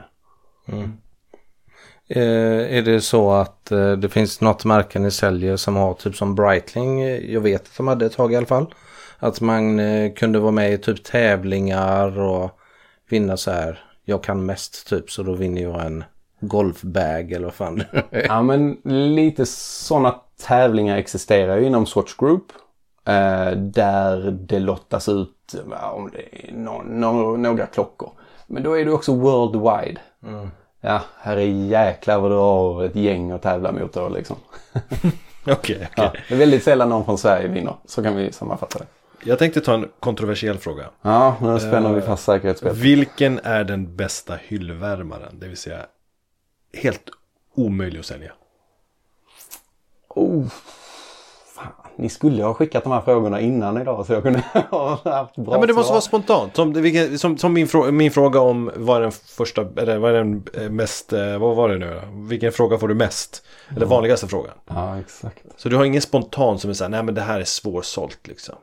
[2.10, 6.16] Eh, är det så att eh, det finns något märke ni säljer som har typ
[6.16, 7.02] som Breitling?
[7.34, 8.74] Jag vet att de hade ett tag i alla fall.
[9.20, 12.52] Att man eh, kunde vara med i typ tävlingar och
[13.10, 13.84] vinna så här.
[14.06, 16.04] Jag kan mest typ så då vinner jag en
[16.42, 17.84] golfbag eller vad fan.
[18.12, 18.78] Ja men
[19.16, 20.16] lite sådana
[20.48, 22.44] tävlingar existerar ju inom Swatch Group.
[23.56, 25.56] Där det lottas ut
[25.94, 28.10] om det är nå- nå- några klockor.
[28.48, 30.00] Men då är det också worldwide.
[30.86, 34.38] Ja, här är jäklar vad du har ett gäng att tävla mot då liksom.
[35.46, 35.90] Okej, okej.
[35.96, 37.76] Ja, det är väldigt sällan någon från Sverige vinner.
[37.86, 38.86] Så kan vi sammanfatta det.
[39.24, 40.90] Jag tänkte ta en kontroversiell fråga.
[41.02, 42.82] Ja, nu spänner vi fast säkerhetsbältet.
[42.82, 45.40] Vilken är den bästa hyllvärmaren?
[45.40, 45.86] Det vill säga
[46.74, 47.10] helt
[47.56, 48.32] omöjlig att sälja.
[50.10, 50.46] Oh.
[51.96, 55.54] Ni skulle ha skickat de här frågorna innan idag så jag kunde ha haft bra
[55.54, 55.94] Ja, men det måste svar.
[55.94, 56.56] vara spontant.
[56.56, 60.16] Som, som, som min, frå, min fråga om vad är den första, eller vad är
[60.16, 62.18] den eh, mest, eh, vad var det nu då?
[62.28, 63.46] Vilken fråga får du mest?
[63.76, 64.54] Eller vanligaste frågan.
[64.68, 65.44] Ja, exakt.
[65.58, 68.56] Så du har ingen spontan som är såhär, nej men det här är svårsålt liksom.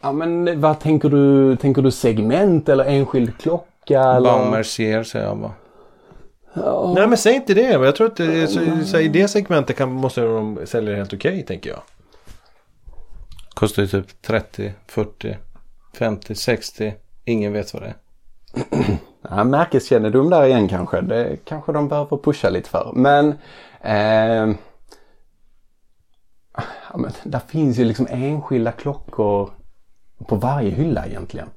[0.00, 1.56] Ja men vad tänker du?
[1.56, 4.02] Tänker du segment eller enskild klocka?
[4.02, 4.62] Eller?
[5.02, 5.52] Säger jag bara.
[6.94, 7.70] Nej men säg inte det.
[7.70, 11.42] Jag tror att det, så, så, i det segmentet kan, måste de sälja helt okej
[11.42, 11.80] tänker jag.
[13.58, 15.36] Kostar ju typ 30, 40,
[15.94, 16.94] 50, 60.
[17.24, 17.96] Ingen vet vad det är.
[19.30, 21.00] Ja, märkeskännedom där igen kanske.
[21.00, 22.92] Det kanske de behöver pusha lite för.
[22.94, 23.34] Men,
[23.80, 24.54] eh,
[26.90, 29.50] ja, men där finns ju liksom enskilda klockor
[30.26, 31.48] på varje hylla egentligen.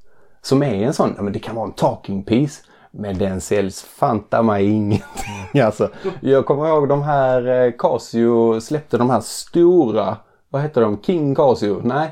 [0.41, 2.63] Som är en sån, ja, men det kan vara en talking piece.
[2.91, 5.01] Men den säljs fanta mig ingenting.
[5.63, 5.89] Alltså,
[6.21, 10.17] jag kommer ihåg de här eh, Casio släppte de här stora,
[10.51, 11.01] vad heter de?
[11.01, 11.81] King Casio?
[11.83, 12.09] Nej.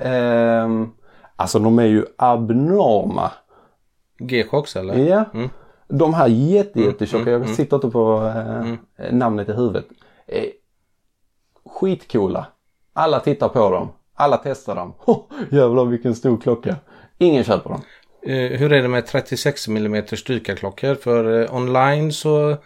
[0.00, 0.90] Ehm,
[1.36, 3.32] alltså de är ju abnorma.
[4.18, 4.94] G-Shocks eller?
[4.94, 5.24] Ja.
[5.34, 5.48] Mm.
[5.88, 7.54] De här jätte, jättetjocka, mm, jag mm.
[7.54, 8.32] sitter inte på
[8.96, 9.86] eh, namnet i huvudet.
[10.26, 10.44] Eh,
[11.66, 12.46] skitcoola.
[12.92, 13.88] Alla tittar på dem.
[14.14, 14.94] Alla testar dem.
[15.06, 16.76] Oh, jävlar vilken stor klocka.
[17.18, 17.82] Ingen köper dem.
[18.22, 20.94] Eh, hur är det med 36 mm dykarklockor?
[20.94, 22.56] För eh, online så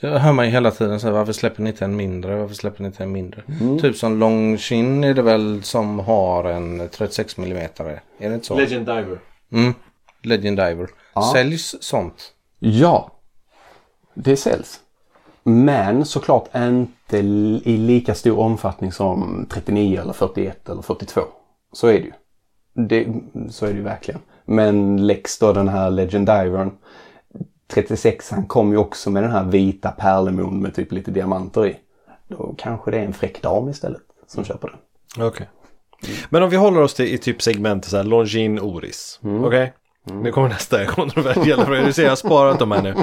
[0.00, 2.36] eh, hör man ju hela tiden så här, varför släpper ni inte en mindre?
[2.36, 3.42] Varför släpper ni inte en mindre?
[3.80, 7.56] Typ som Longchin är det väl som har en 36 mm.
[7.56, 8.56] Är det inte så?
[8.56, 9.18] Legend Diver.
[9.52, 9.74] Mm.
[10.22, 10.88] Legend Diver.
[11.14, 11.30] Ja.
[11.34, 12.32] Säljs sånt?
[12.58, 13.10] Ja,
[14.14, 14.80] det säljs.
[15.42, 21.20] Men såklart inte i lika stor omfattning som 39 eller 41 eller 42.
[21.72, 22.12] Så är det ju.
[22.86, 23.06] Det,
[23.50, 24.20] så är det ju verkligen.
[24.44, 26.70] Men Lex då den här Legend Divern
[27.70, 31.76] 36 han kom ju också med den här vita pärlemon med typ lite diamanter i.
[32.28, 35.26] Då kanske det är en fräck dam istället som köper den.
[35.26, 35.48] Okej.
[36.28, 39.20] Men om vi håller oss till i typ segmentet så här Longin Oris.
[39.22, 39.72] Okej?
[40.04, 41.82] Nu kommer nästa kontroversiella fråga.
[41.82, 42.94] Du ser jag har sparat dem här nu.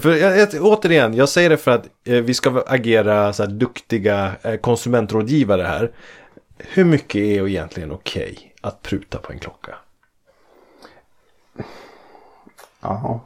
[0.00, 3.50] För jag, jag, återigen, jag säger det för att eh, vi ska agera så här
[3.50, 5.92] duktiga eh, konsumentrådgivare här.
[6.58, 9.74] Hur mycket är egentligen okej att pruta på en klocka?
[12.80, 13.20] Jaha.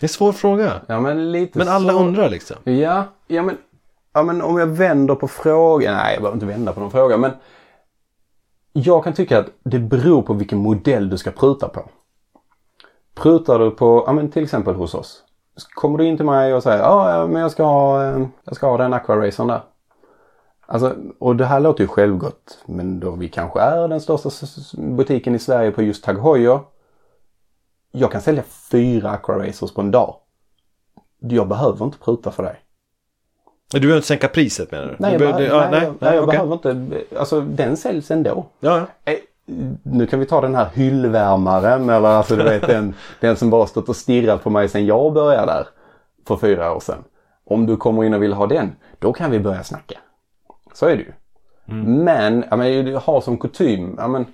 [0.00, 0.72] Det är en svår fråga.
[0.86, 1.98] Ja men lite Men alla så...
[1.98, 2.56] undrar liksom.
[2.64, 3.56] Ja, ja men,
[4.12, 5.94] ja men om jag vänder på frågan.
[5.94, 7.16] Nej, jag behöver inte vända på någon fråga.
[7.16, 7.30] Men
[8.72, 11.82] jag kan tycka att det beror på vilken modell du ska pruta på.
[13.14, 15.22] Prutar du på, ja men till exempel hos oss.
[15.74, 18.66] Kommer du in till mig och säger ja men jag ska ha, eh, jag ska
[18.66, 19.60] ha den Aquaracern där.
[20.66, 22.58] Alltså, och det här låter ju självgott.
[22.66, 26.60] Men då vi kanske är den största butiken i Sverige på just Tag Heuer.
[27.96, 30.16] Jag kan sälja fyra Aquaracers på en dag.
[31.20, 32.56] Jag behöver inte pruta för dig.
[33.72, 34.96] Du behöver inte sänka priset menar du?
[34.98, 36.38] Nej, jag, behöver, ja, nej, jag, nej, jag okej.
[36.38, 37.02] behöver inte.
[37.18, 38.46] Alltså den säljs ändå.
[38.60, 39.12] Ja, ja.
[39.12, 39.18] Eh,
[39.82, 43.66] Nu kan vi ta den här hyllvärmaren eller alltså du vet den, den som bara
[43.66, 45.66] stått och stirrat på mig sedan jag började där
[46.26, 47.04] för fyra år sedan.
[47.44, 49.98] Om du kommer in och vill ha den, då kan vi börja snacka.
[50.72, 51.12] Så är det ju.
[51.84, 54.26] Men, ja, men ha som kutym, ja, men,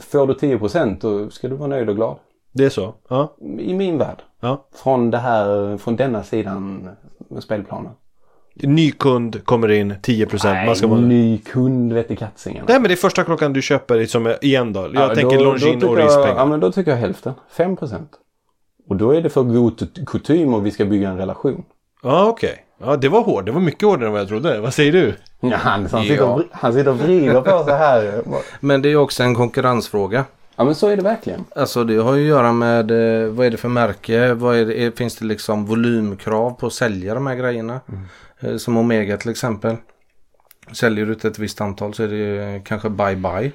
[0.00, 2.16] får du 10% då ska du vara nöjd och glad.
[2.52, 2.94] Det är så?
[3.08, 3.34] Ja.
[3.58, 4.22] I min värld.
[4.40, 4.66] ja.
[4.82, 6.88] Från det här, från denna sidan
[7.30, 7.92] med spelplanen.
[8.54, 10.66] Ny kund kommer in 10%.
[10.66, 11.00] Man ska vara...
[11.00, 12.64] ny kund vet i kattsingen.
[12.68, 14.80] Nej men det är första klockan du köper som är igen då.
[14.80, 16.46] Jag Ja, tänker då- Longin då och jag- Ja rispengar.
[16.46, 17.32] men då tycker jag hälften.
[17.50, 18.10] 5 procent.
[18.88, 21.64] Och då är det för god kutym och vi ska bygga en relation.
[22.02, 22.64] Ja okej.
[22.82, 23.46] Ja det var hårt.
[23.46, 24.60] Det var mycket hårdare än vad jag trodde.
[24.60, 25.14] Vad säger du?
[25.40, 26.42] Ja, han, han, sitter Ja.
[26.52, 28.22] han sitter och vrider på sig här.
[28.60, 30.24] Men det är också en konkurrensfråga.
[30.60, 31.44] Ja men så är det verkligen.
[31.56, 34.34] Alltså det har ju att göra med eh, vad är det för märke?
[34.34, 37.80] Vad är det, finns det liksom volymkrav på att sälja de här grejerna?
[38.40, 39.76] Eh, som Omega till exempel.
[40.72, 43.52] Säljer du ett visst antal så är det eh, kanske bye bye.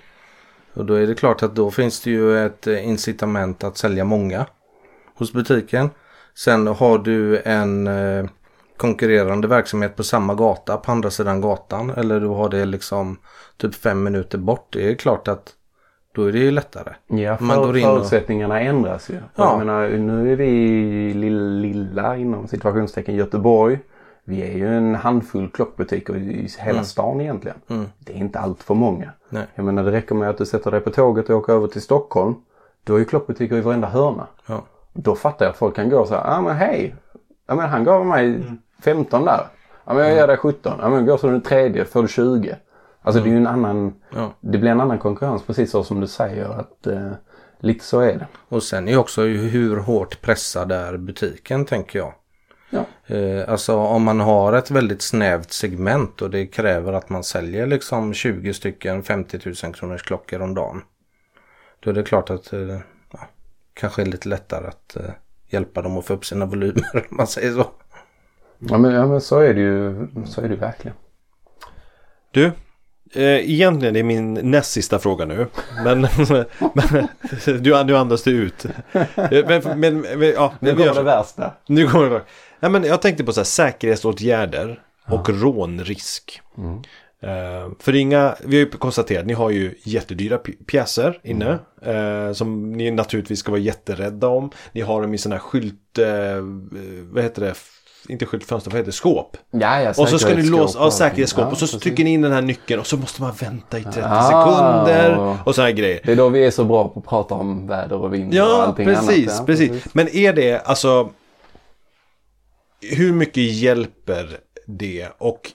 [0.74, 4.45] Och då är det klart att då finns det ju ett incitament att sälja många
[5.16, 5.89] hos butiken.
[6.36, 7.89] Sen har du en
[8.78, 11.89] konkurrerande verksamhet på samma gata på andra sidan gatan.
[11.89, 13.18] Eller du har det liksom
[13.58, 14.68] typ fem minuter bort.
[14.70, 15.55] Det är klart att
[16.16, 16.93] då är det ju lättare.
[17.07, 19.16] Ja, Man för, går in och- förutsättningarna ändras ju.
[19.16, 19.22] Ja.
[19.36, 23.80] Jag menar, nu är vi i lilla, lilla inom situationstecken Göteborg.
[24.24, 27.57] Vi är ju en handfull klockbutiker i hela stan egentligen.
[27.70, 27.86] Mm.
[27.99, 29.09] Det är inte allt för många.
[29.30, 29.45] Nej.
[29.55, 31.82] Jag menar det räcker med att du sätter dig på tåget och åker över till
[31.82, 32.36] Stockholm.
[32.84, 34.28] Du har ju klockbutiker i varenda hörna.
[34.47, 34.63] Ja.
[34.93, 36.95] Då fattar jag att folk kan gå så här, ja ah, men hej.
[37.47, 38.43] Ja men han gav mig
[38.84, 39.47] 15 där.
[39.86, 40.74] Ja men jag ger dig 17.
[40.82, 42.55] Ja men går så den tredje får du 20.
[43.06, 44.34] Alltså det är ju en annan, Ja.
[44.41, 47.12] det blir en annan konkurrens precis så som du säger att eh,
[47.60, 48.28] lite så är det.
[48.49, 52.14] Och sen är också hur hårt pressad är butiken tänker jag.
[52.70, 52.86] Ja.
[53.16, 57.68] Eh, alltså om man har ett väldigt snävt segment och det kräver att man säljer
[57.68, 60.82] liksom 20 stycken 50 000 kronors klockor om dagen.
[61.80, 62.78] Då är det klart att eh,
[63.12, 63.20] ja,
[63.74, 65.12] kanske är lite lättare att eh,
[65.47, 67.66] hjälpa dem att få upp sina volymer om man säger så.
[68.60, 70.97] Ja men, ja, men så är det ju, så är det ju verkligen.
[72.32, 72.51] Du,
[73.24, 75.47] egentligen det är min näst sista fråga nu.
[75.84, 76.01] Men,
[76.74, 77.07] men
[77.45, 78.66] du, du andas det ut.
[78.91, 80.05] Eh, Men, men,
[80.36, 81.53] ja, Nu kommer det värsta.
[81.68, 82.22] Nu kommer det.
[82.59, 86.41] Ja, men jag tänkte på så här, säkerhetsåtgärder och rånrisk.
[87.22, 90.38] Eh, för inga, vi har ju konstaterat, ni har ju jättedyra
[90.68, 91.59] pjäser inne.
[91.82, 94.51] eh, som ni naturligtvis ska vara jätterädda om.
[94.72, 96.05] Ni har dem i sådana här skylt, eh,
[97.13, 97.53] vad heter det,
[98.10, 98.91] inte skyltfönster, vad heter det?
[98.95, 99.38] Skåp.
[99.51, 101.45] Ja, ja, Och så ska ni låsa, ja, säkerhetsskåp.
[101.45, 101.82] Ja, och så precis.
[101.82, 104.22] trycker ni in den här nyckeln och så måste man vänta i 30 Ah.
[104.24, 105.38] sekunder.
[105.45, 105.99] Och sådana här grejer.
[106.06, 108.47] Det är då vi är så bra på att prata om väder och vind och
[108.64, 109.39] allting precis, annat.
[109.39, 109.86] Ja, precis.
[109.93, 111.10] Men är det, alltså...
[112.82, 114.38] Hur mycket hjälper
[114.68, 115.08] det?
[115.18, 115.51] Och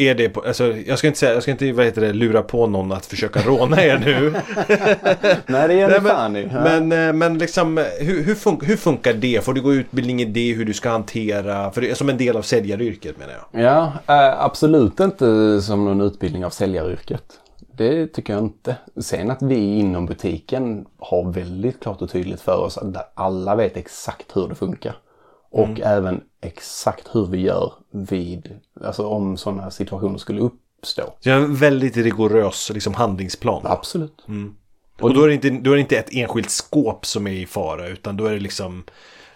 [0.00, 2.42] är det på, alltså jag ska inte säga, jag ska inte, vad heter det, lura
[2.42, 4.30] på någon att försöka råna er nu.
[5.46, 6.46] Nej, det är det fan i.
[6.52, 9.44] Men, men, men liksom, hur, hur, fun- hur funkar det?
[9.44, 11.70] Får du gå utbildning i det, hur du ska hantera?
[11.70, 13.62] För det är som en del av säljaryrket menar jag.
[13.64, 17.22] Ja, eh, absolut inte som någon utbildning av säljaryrket.
[17.76, 18.76] Det tycker jag inte.
[19.00, 23.76] Sen att vi inom butiken har väldigt klart och tydligt för oss att alla vet
[23.76, 24.96] exakt hur det funkar.
[25.50, 31.02] Och även exakt hur vi gör vid, alltså om sådana situationer skulle uppstå.
[31.20, 33.62] Så en väldigt rigorös liksom, handlingsplan.
[33.64, 34.24] Absolut.
[35.00, 37.46] Och då är, det inte, då är det inte ett enskilt skåp som är i
[37.46, 38.84] fara utan då är det liksom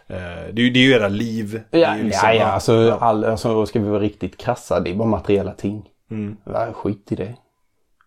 [0.07, 0.17] eh,
[0.53, 1.61] det, är, ju- det är ju era liv.
[1.71, 5.09] Ja, liksom- ja, ja, alltså, all, alltså ska vi vara riktigt krassa, det är bara
[5.09, 5.89] materiella ting.
[6.11, 6.37] Mm.
[6.45, 7.35] Ja, skit i det.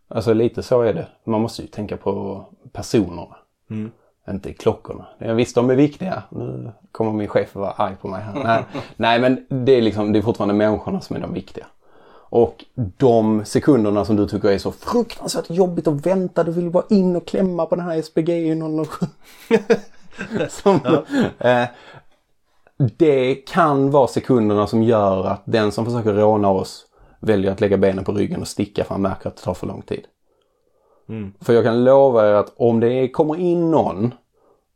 [0.08, 1.08] Alltså lite så är det.
[1.26, 3.36] Man måste ju tänka på personerna.
[3.70, 3.92] Mm.
[4.30, 5.06] Inte klockorna.
[5.18, 6.24] Jag de är viktiga.
[6.30, 8.44] Nu kommer min chef att vara arg på mig här.
[8.44, 8.64] Nej,
[8.96, 11.66] nej men det är, liksom, det är fortfarande människorna som är de viktiga.
[12.30, 12.66] Och
[12.98, 16.44] de sekunderna som du tycker är så fruktansvärt jobbigt att vänta.
[16.44, 19.06] Du vill bara in och klämma på den här SPG i 007.
[20.50, 20.80] som,
[21.40, 21.64] eh,
[22.78, 26.86] det kan vara sekunderna som gör att den som försöker råna oss
[27.20, 29.68] väljer att lägga benen på ryggen och sticka för han märker att det tar för
[29.68, 30.06] lång tid.
[31.10, 31.34] Mm.
[31.42, 34.14] För jag kan lova er att om det kommer in någon,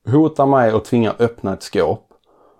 [0.07, 2.07] hotar mig och tvingar öppna ett skåp,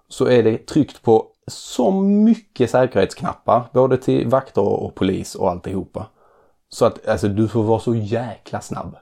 [0.10, 6.06] så är det tryckt på så mycket säkerhetsknappar, både till vakter och polis och alltihopa.
[6.70, 8.96] Så att alltså, du får vara så jäkla snabb.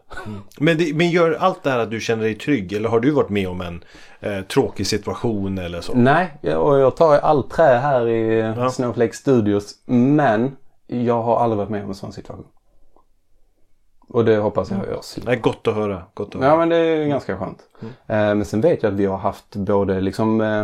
[0.59, 3.11] Men, det, men gör allt det här att du känner dig trygg eller har du
[3.11, 3.83] varit med om en
[4.19, 5.93] eh, tråkig situation eller så?
[5.95, 9.75] Nej, och jag tar all trä här i Snowflake Studios.
[9.85, 10.55] Men
[10.87, 12.45] jag har aldrig varit med om en sån situation.
[14.09, 15.31] Och det hoppas jag jag slipper.
[15.31, 16.01] Nej, gott att höra.
[16.13, 16.51] Gott att höra.
[16.51, 17.59] Ja men det är ganska skönt.
[17.81, 20.61] Eh, men sen vet jag att vi har haft både liksom eh,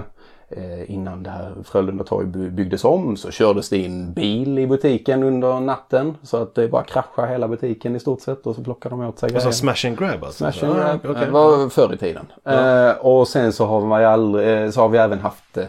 [0.50, 4.68] eh, innan det här Frölunda torg by- byggdes om så kördes det in bil i
[4.68, 6.18] butiken under natten.
[6.24, 9.20] Så att det bara kraschade hela butiken i stort sett och så plockade de åt
[9.20, 9.52] sig Alltså grejer.
[9.76, 10.52] smash and grab alltså?
[10.52, 11.00] Smash and Ah, grab.
[11.04, 11.26] okej.
[11.26, 12.26] Det var förr i tiden.
[12.46, 15.66] Eh, och sen så har, man ju aldrig, eh, så har vi även haft eh,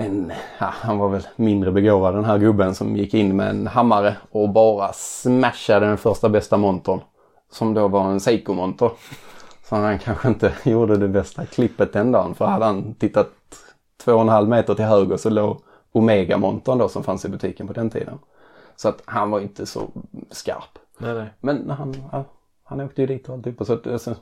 [0.00, 3.66] en, ja, han var väl mindre begåvad den här gubben som gick in med en
[3.66, 7.00] hammare och bara smashade den första bästa montern.
[7.50, 8.90] Som då var en Seiko-monter.
[9.64, 12.34] Så han kanske inte gjorde det bästa klippet den dagen.
[12.34, 13.28] För hade han tittat
[14.04, 15.60] två och en halv meter till höger så låg
[15.92, 18.18] Omega-montern då som fanns i butiken på den tiden.
[18.76, 19.88] Så att han var inte så
[20.30, 20.78] skarp.
[20.98, 21.28] Nej, nej.
[21.40, 22.24] Men han, ja,
[22.64, 24.14] han åkte ju dit och alltihopa så att, alltså,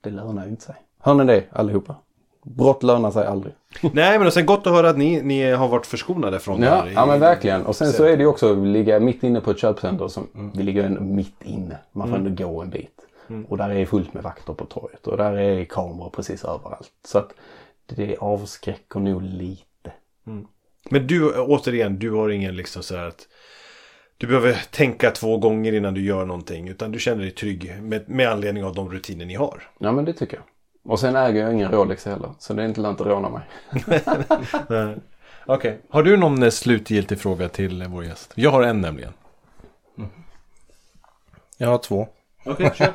[0.00, 0.74] det lönar ju inte sig.
[0.98, 1.94] Hör ni det allihopa?
[2.42, 3.54] Brott lönar sig aldrig.
[3.92, 6.74] Nej, men sen gott att höra att ni, ni har varit förskonade från det Ja,
[6.74, 6.88] här.
[6.90, 7.66] i- ja men verkligen.
[7.66, 10.08] Och sen så är det ju också att ligga mitt inne på ett köpcenter.
[10.08, 11.76] Som, Vi ligger mitt inne.
[11.92, 12.90] Man får ändå gå en bit.
[13.48, 15.06] Och där är fullt med vakter på torget.
[15.06, 16.90] Och där är kameror precis överallt.
[17.04, 17.32] Så att
[17.86, 19.92] det avskräcker nog lite.
[20.90, 23.28] Men du, återigen, du har ingen liksom så här att
[24.16, 26.68] du behöver tänka två gånger innan du gör någonting.
[26.68, 29.62] Utan du känner dig trygg med, med anledning av de rutiner ni har.
[29.78, 30.44] Ja men det tycker jag.
[30.84, 32.30] Och sen äger jag ingen Rolex heller.
[32.38, 33.42] Så det är inte lönt att råna mig.
[35.46, 35.80] Okej.
[35.88, 38.32] Har du någon eh, slutgiltig fråga till eh, vår gäst?
[38.34, 39.12] Jag har en nämligen.
[41.56, 42.08] Jag har två.
[42.44, 42.92] Okej, kör.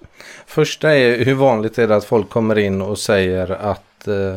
[0.46, 4.34] Första är hur vanligt är det att folk kommer in och säger att eh,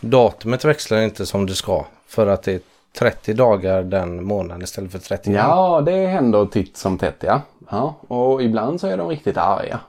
[0.00, 1.84] datumet växlar inte som det ska.
[2.06, 2.60] För att det är
[2.98, 7.40] 30 dagar den månaden istället för 30 Ja, det händer titt som tätt ja.
[7.70, 7.94] ja.
[8.08, 9.80] Och ibland så är de riktigt arga.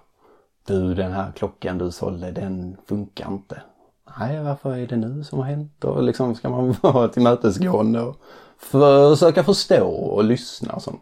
[0.68, 3.62] Du, den här klockan du sålde, den funkar inte.
[4.20, 5.84] Nej, varför är det nu som har hänt?
[5.84, 8.16] Och liksom ska man vara tillmötesgående och
[8.58, 11.02] försöka förstå och lyssna och sånt.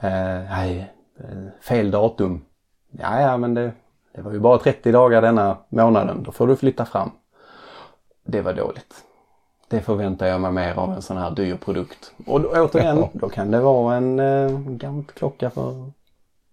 [0.00, 0.10] Eh,
[0.50, 2.44] nej, eh, fel datum.
[2.90, 3.72] Ja, ja, men det,
[4.14, 6.22] det var ju bara 30 dagar denna månaden.
[6.22, 7.10] Då får du flytta fram.
[8.24, 8.94] Det var dåligt.
[9.68, 12.12] Det förväntar jag mig mer av en sån här dyr produkt.
[12.26, 15.90] Och då, återigen, då kan det vara en eh, Gant-klocka för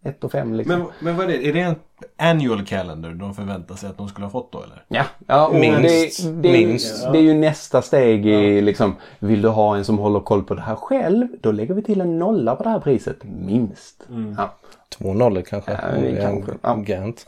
[0.03, 0.79] 1 och 5 liksom.
[0.79, 1.47] Men, men vad är det?
[1.47, 1.75] Är det en
[2.17, 4.83] annual calendar de förväntar sig att de skulle ha fått då eller?
[4.87, 6.23] Ja, ja och Minst.
[6.23, 7.11] Det, det, Minst.
[7.11, 10.53] det är ju nästa steg i liksom, vill du ha en som håller koll på
[10.53, 14.07] det här själv, då lägger vi till en nolla på det här priset, minst.
[14.37, 14.53] Ja.
[14.89, 15.71] Två nollor kanske.
[15.71, 16.51] Ja, kanske.
[16.61, 16.75] Ja.
[16.75, 17.25] Gant.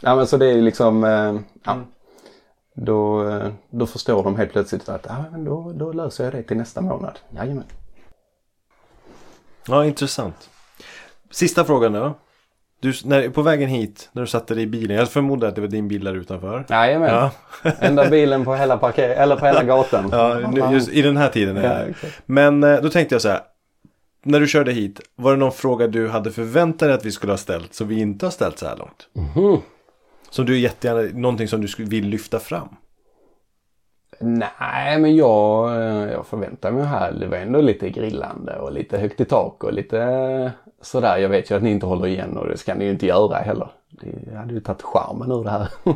[0.00, 1.76] ja, men så det är liksom, eh, ja.
[2.74, 6.42] Då, eh, då förstår de helt plötsligt att ja, men då, då löser jag det
[6.42, 7.18] till nästa månad.
[7.30, 7.64] Jajamän.
[9.68, 10.50] Ja, intressant.
[11.32, 12.18] Sista frågan då.
[12.80, 14.96] Du, när, på vägen hit, när du satte dig i bilen.
[14.96, 16.64] Jag förmodar att det var din bil där utanför.
[16.68, 17.08] Jajamän.
[17.14, 17.30] Ja,
[17.80, 20.08] Enda bilen på hela parker eller på hela gatan.
[20.12, 21.56] ja nu, just i den här tiden.
[21.56, 22.22] Är Ja, exakt.
[22.26, 23.40] Men eh, då tänkte jag så här.
[24.24, 27.32] När du körde hit, var det någon fråga du hade förväntat dig att vi skulle
[27.32, 29.08] ha ställt som vi inte har ställt så här långt?
[29.34, 29.58] Mhm.
[30.30, 32.68] Som du jättegärna, någonting som du vill lyfta fram?
[34.22, 37.12] Nej, men jag, eh, jag förväntar mig här.
[37.12, 40.50] Det var ändå lite grillande och lite högt i tak och lite eh,
[40.80, 41.16] sådär.
[41.18, 43.36] Jag vet ju att ni inte håller igen och det ska ni ju inte göra
[43.36, 43.68] heller.
[43.90, 45.68] Det hade ju tagit charmen ur det här.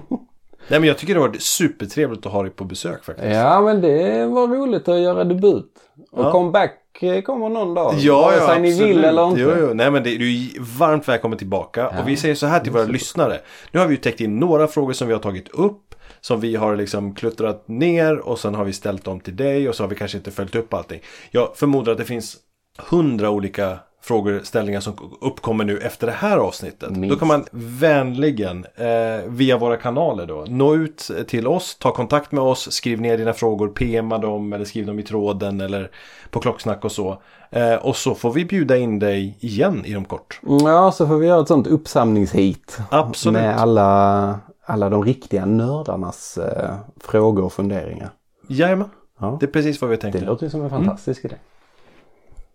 [0.68, 3.35] Nej men jag tycker det var supertrevligt att ha dig på besök faktiskt.
[3.37, 5.72] ja, men det var roligt att göra debut.
[6.12, 6.33] Och Ja.
[6.33, 7.95] comeback eh, kommer någon dag.
[7.99, 8.91] Ja, Vare ja sig ni absolut.
[8.97, 9.41] vill eller inte.
[9.41, 9.74] Jo, jo.
[9.74, 11.89] Nej, men det, du är varmt välkommen tillbaka.
[11.89, 13.39] Och vi säger så här till våra lyssnare.
[13.72, 15.86] Nu har vi ju täckt in några frågor som vi har tagit upp.
[16.27, 19.74] Som vi har liksom kluttrat ner och sen har vi ställt dem till dig och
[19.74, 21.01] så har vi kanske inte följt upp allting.
[21.31, 22.37] Jag förmodar att det finns
[22.79, 26.91] hundra olika frågeställningar som uppkommer nu efter det här avsnittet.
[26.91, 27.14] Minst.
[27.14, 32.33] Då kan man vänligen eh, via våra kanaler då nå ut till oss, ta kontakt
[32.33, 35.91] med oss, skriv ner dina frågor, PMa dem eller skriv dem i tråden eller
[36.31, 37.22] på klocksnack och så.
[37.51, 40.41] Eh, och så får vi bjuda in dig igen inom kort.
[40.43, 42.79] Ja, så får vi göra ett sånt uppsamlingshit.
[42.91, 43.41] Absolut.
[43.43, 48.10] Med alla, alla de riktiga nördarnas eh, frågor och funderingar.
[48.48, 48.88] Jajamän,
[49.20, 50.20] Ja, det är precis vad vi det tänkte.
[50.24, 51.34] låter ju som en fantastisk idé.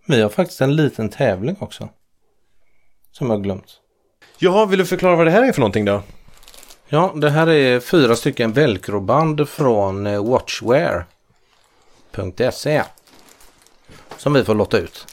[0.08, 1.90] Vi har faktiskt en liten tävling också.
[3.12, 3.80] Som jag har glömt.
[4.40, 6.02] Jaha, vill du förklara vad det här är för någonting då?
[6.88, 12.84] Ja, det här är fyra stycken velcroband från eh, watchwear.se.
[14.18, 15.08] Som vi får lotta ut.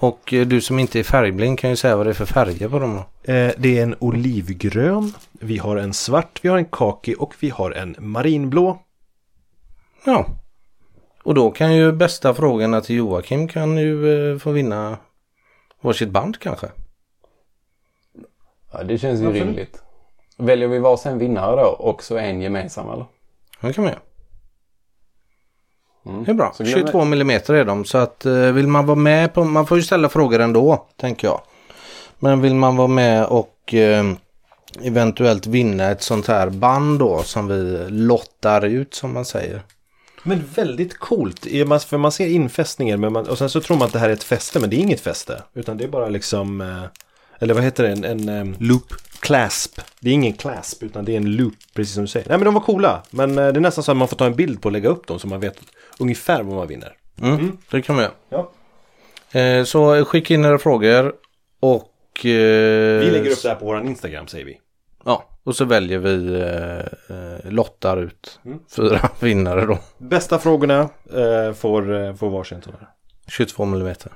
[0.00, 2.68] Och eh, du som inte är färgblind kan ju säga vad det är för färger
[2.68, 3.32] på dem då.
[3.32, 7.50] Eh, det är en olivgrön, vi har en svart, vi har en kaki och vi
[7.50, 8.78] har en marinblå.
[10.04, 10.26] Ja.
[11.22, 14.98] Och då kan ju bästa frågorna till Joakim kan ju eh, få vinna
[15.80, 16.68] varsitt band kanske.
[18.72, 19.46] Ja, det känns ju Absolut.
[19.46, 19.82] rimligt.
[20.36, 23.06] Väljer vi varsin vinnare då och så en gemensam eller?
[23.60, 24.02] Det kan man göra.
[26.06, 26.24] Mm.
[26.24, 26.52] Det är bra.
[26.56, 27.84] Så glöm- 22 millimeter är de.
[27.84, 31.28] Så att eh, vill man vara med på, man får ju ställa frågor ändå, tänker
[31.28, 31.40] jag.
[32.18, 34.04] Men vill man vara med och eh,
[34.82, 39.62] eventuellt vinna ett sånt här band då som vi lottar ut som man säger.
[40.22, 41.46] Men väldigt coolt,
[41.84, 42.26] för man ser
[42.96, 44.76] men man, och sen så tror man att det här är ett fäste men det
[44.76, 45.42] är inget fäste.
[45.54, 46.84] Utan det är bara liksom, eh,
[47.38, 49.80] eller vad heter det, en, en loop clasp.
[50.00, 52.28] Det är ingen clasp utan det är en loop, precis som du säger.
[52.28, 54.34] Nej men de var coola, men det är nästan så att man får ta en
[54.34, 55.56] bild på och lägga upp dem så man vet
[56.00, 56.96] ungefär vad man vinner.
[57.22, 58.14] Mm, Det kan man göra.
[58.28, 58.50] Ja.
[59.40, 61.14] Eh, så skicka in era frågor
[61.60, 62.26] och...
[62.26, 64.60] Eh, Vi lägger upp det här på våran Instagram säger vi.
[65.04, 68.58] Ja, och så väljer vi eh, eh, lottar ut Mm.
[68.76, 69.78] fyra vinnare då.
[69.98, 72.88] Bästa frågorna eh, får, eh, får varsin sån här.
[73.28, 74.12] 22 millimeter.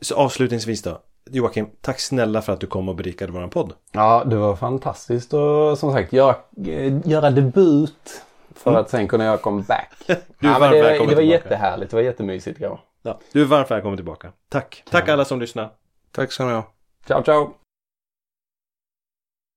[0.00, 1.00] Så avslutningsvis då.
[1.30, 3.72] Joakim, tack snälla för att du kom och berikade våran podd.
[3.92, 6.36] Ja, det var fantastiskt och som sagt göra,
[6.66, 8.22] eh, göra debut
[8.58, 9.92] för att sen kunna göra comeback.
[10.06, 10.14] Du
[10.48, 11.22] är ja, varmt det, välkommen det var tillbaka.
[11.24, 12.80] jättehärligt, det var jättemysigt igår.
[13.02, 14.32] Ja, du är varmt välkommen tillbaka.
[14.48, 14.82] Tack.
[14.90, 15.70] Tack alla som lyssnar.
[16.12, 16.64] Tack ska ni ha.
[17.06, 17.54] Ciao, ciao!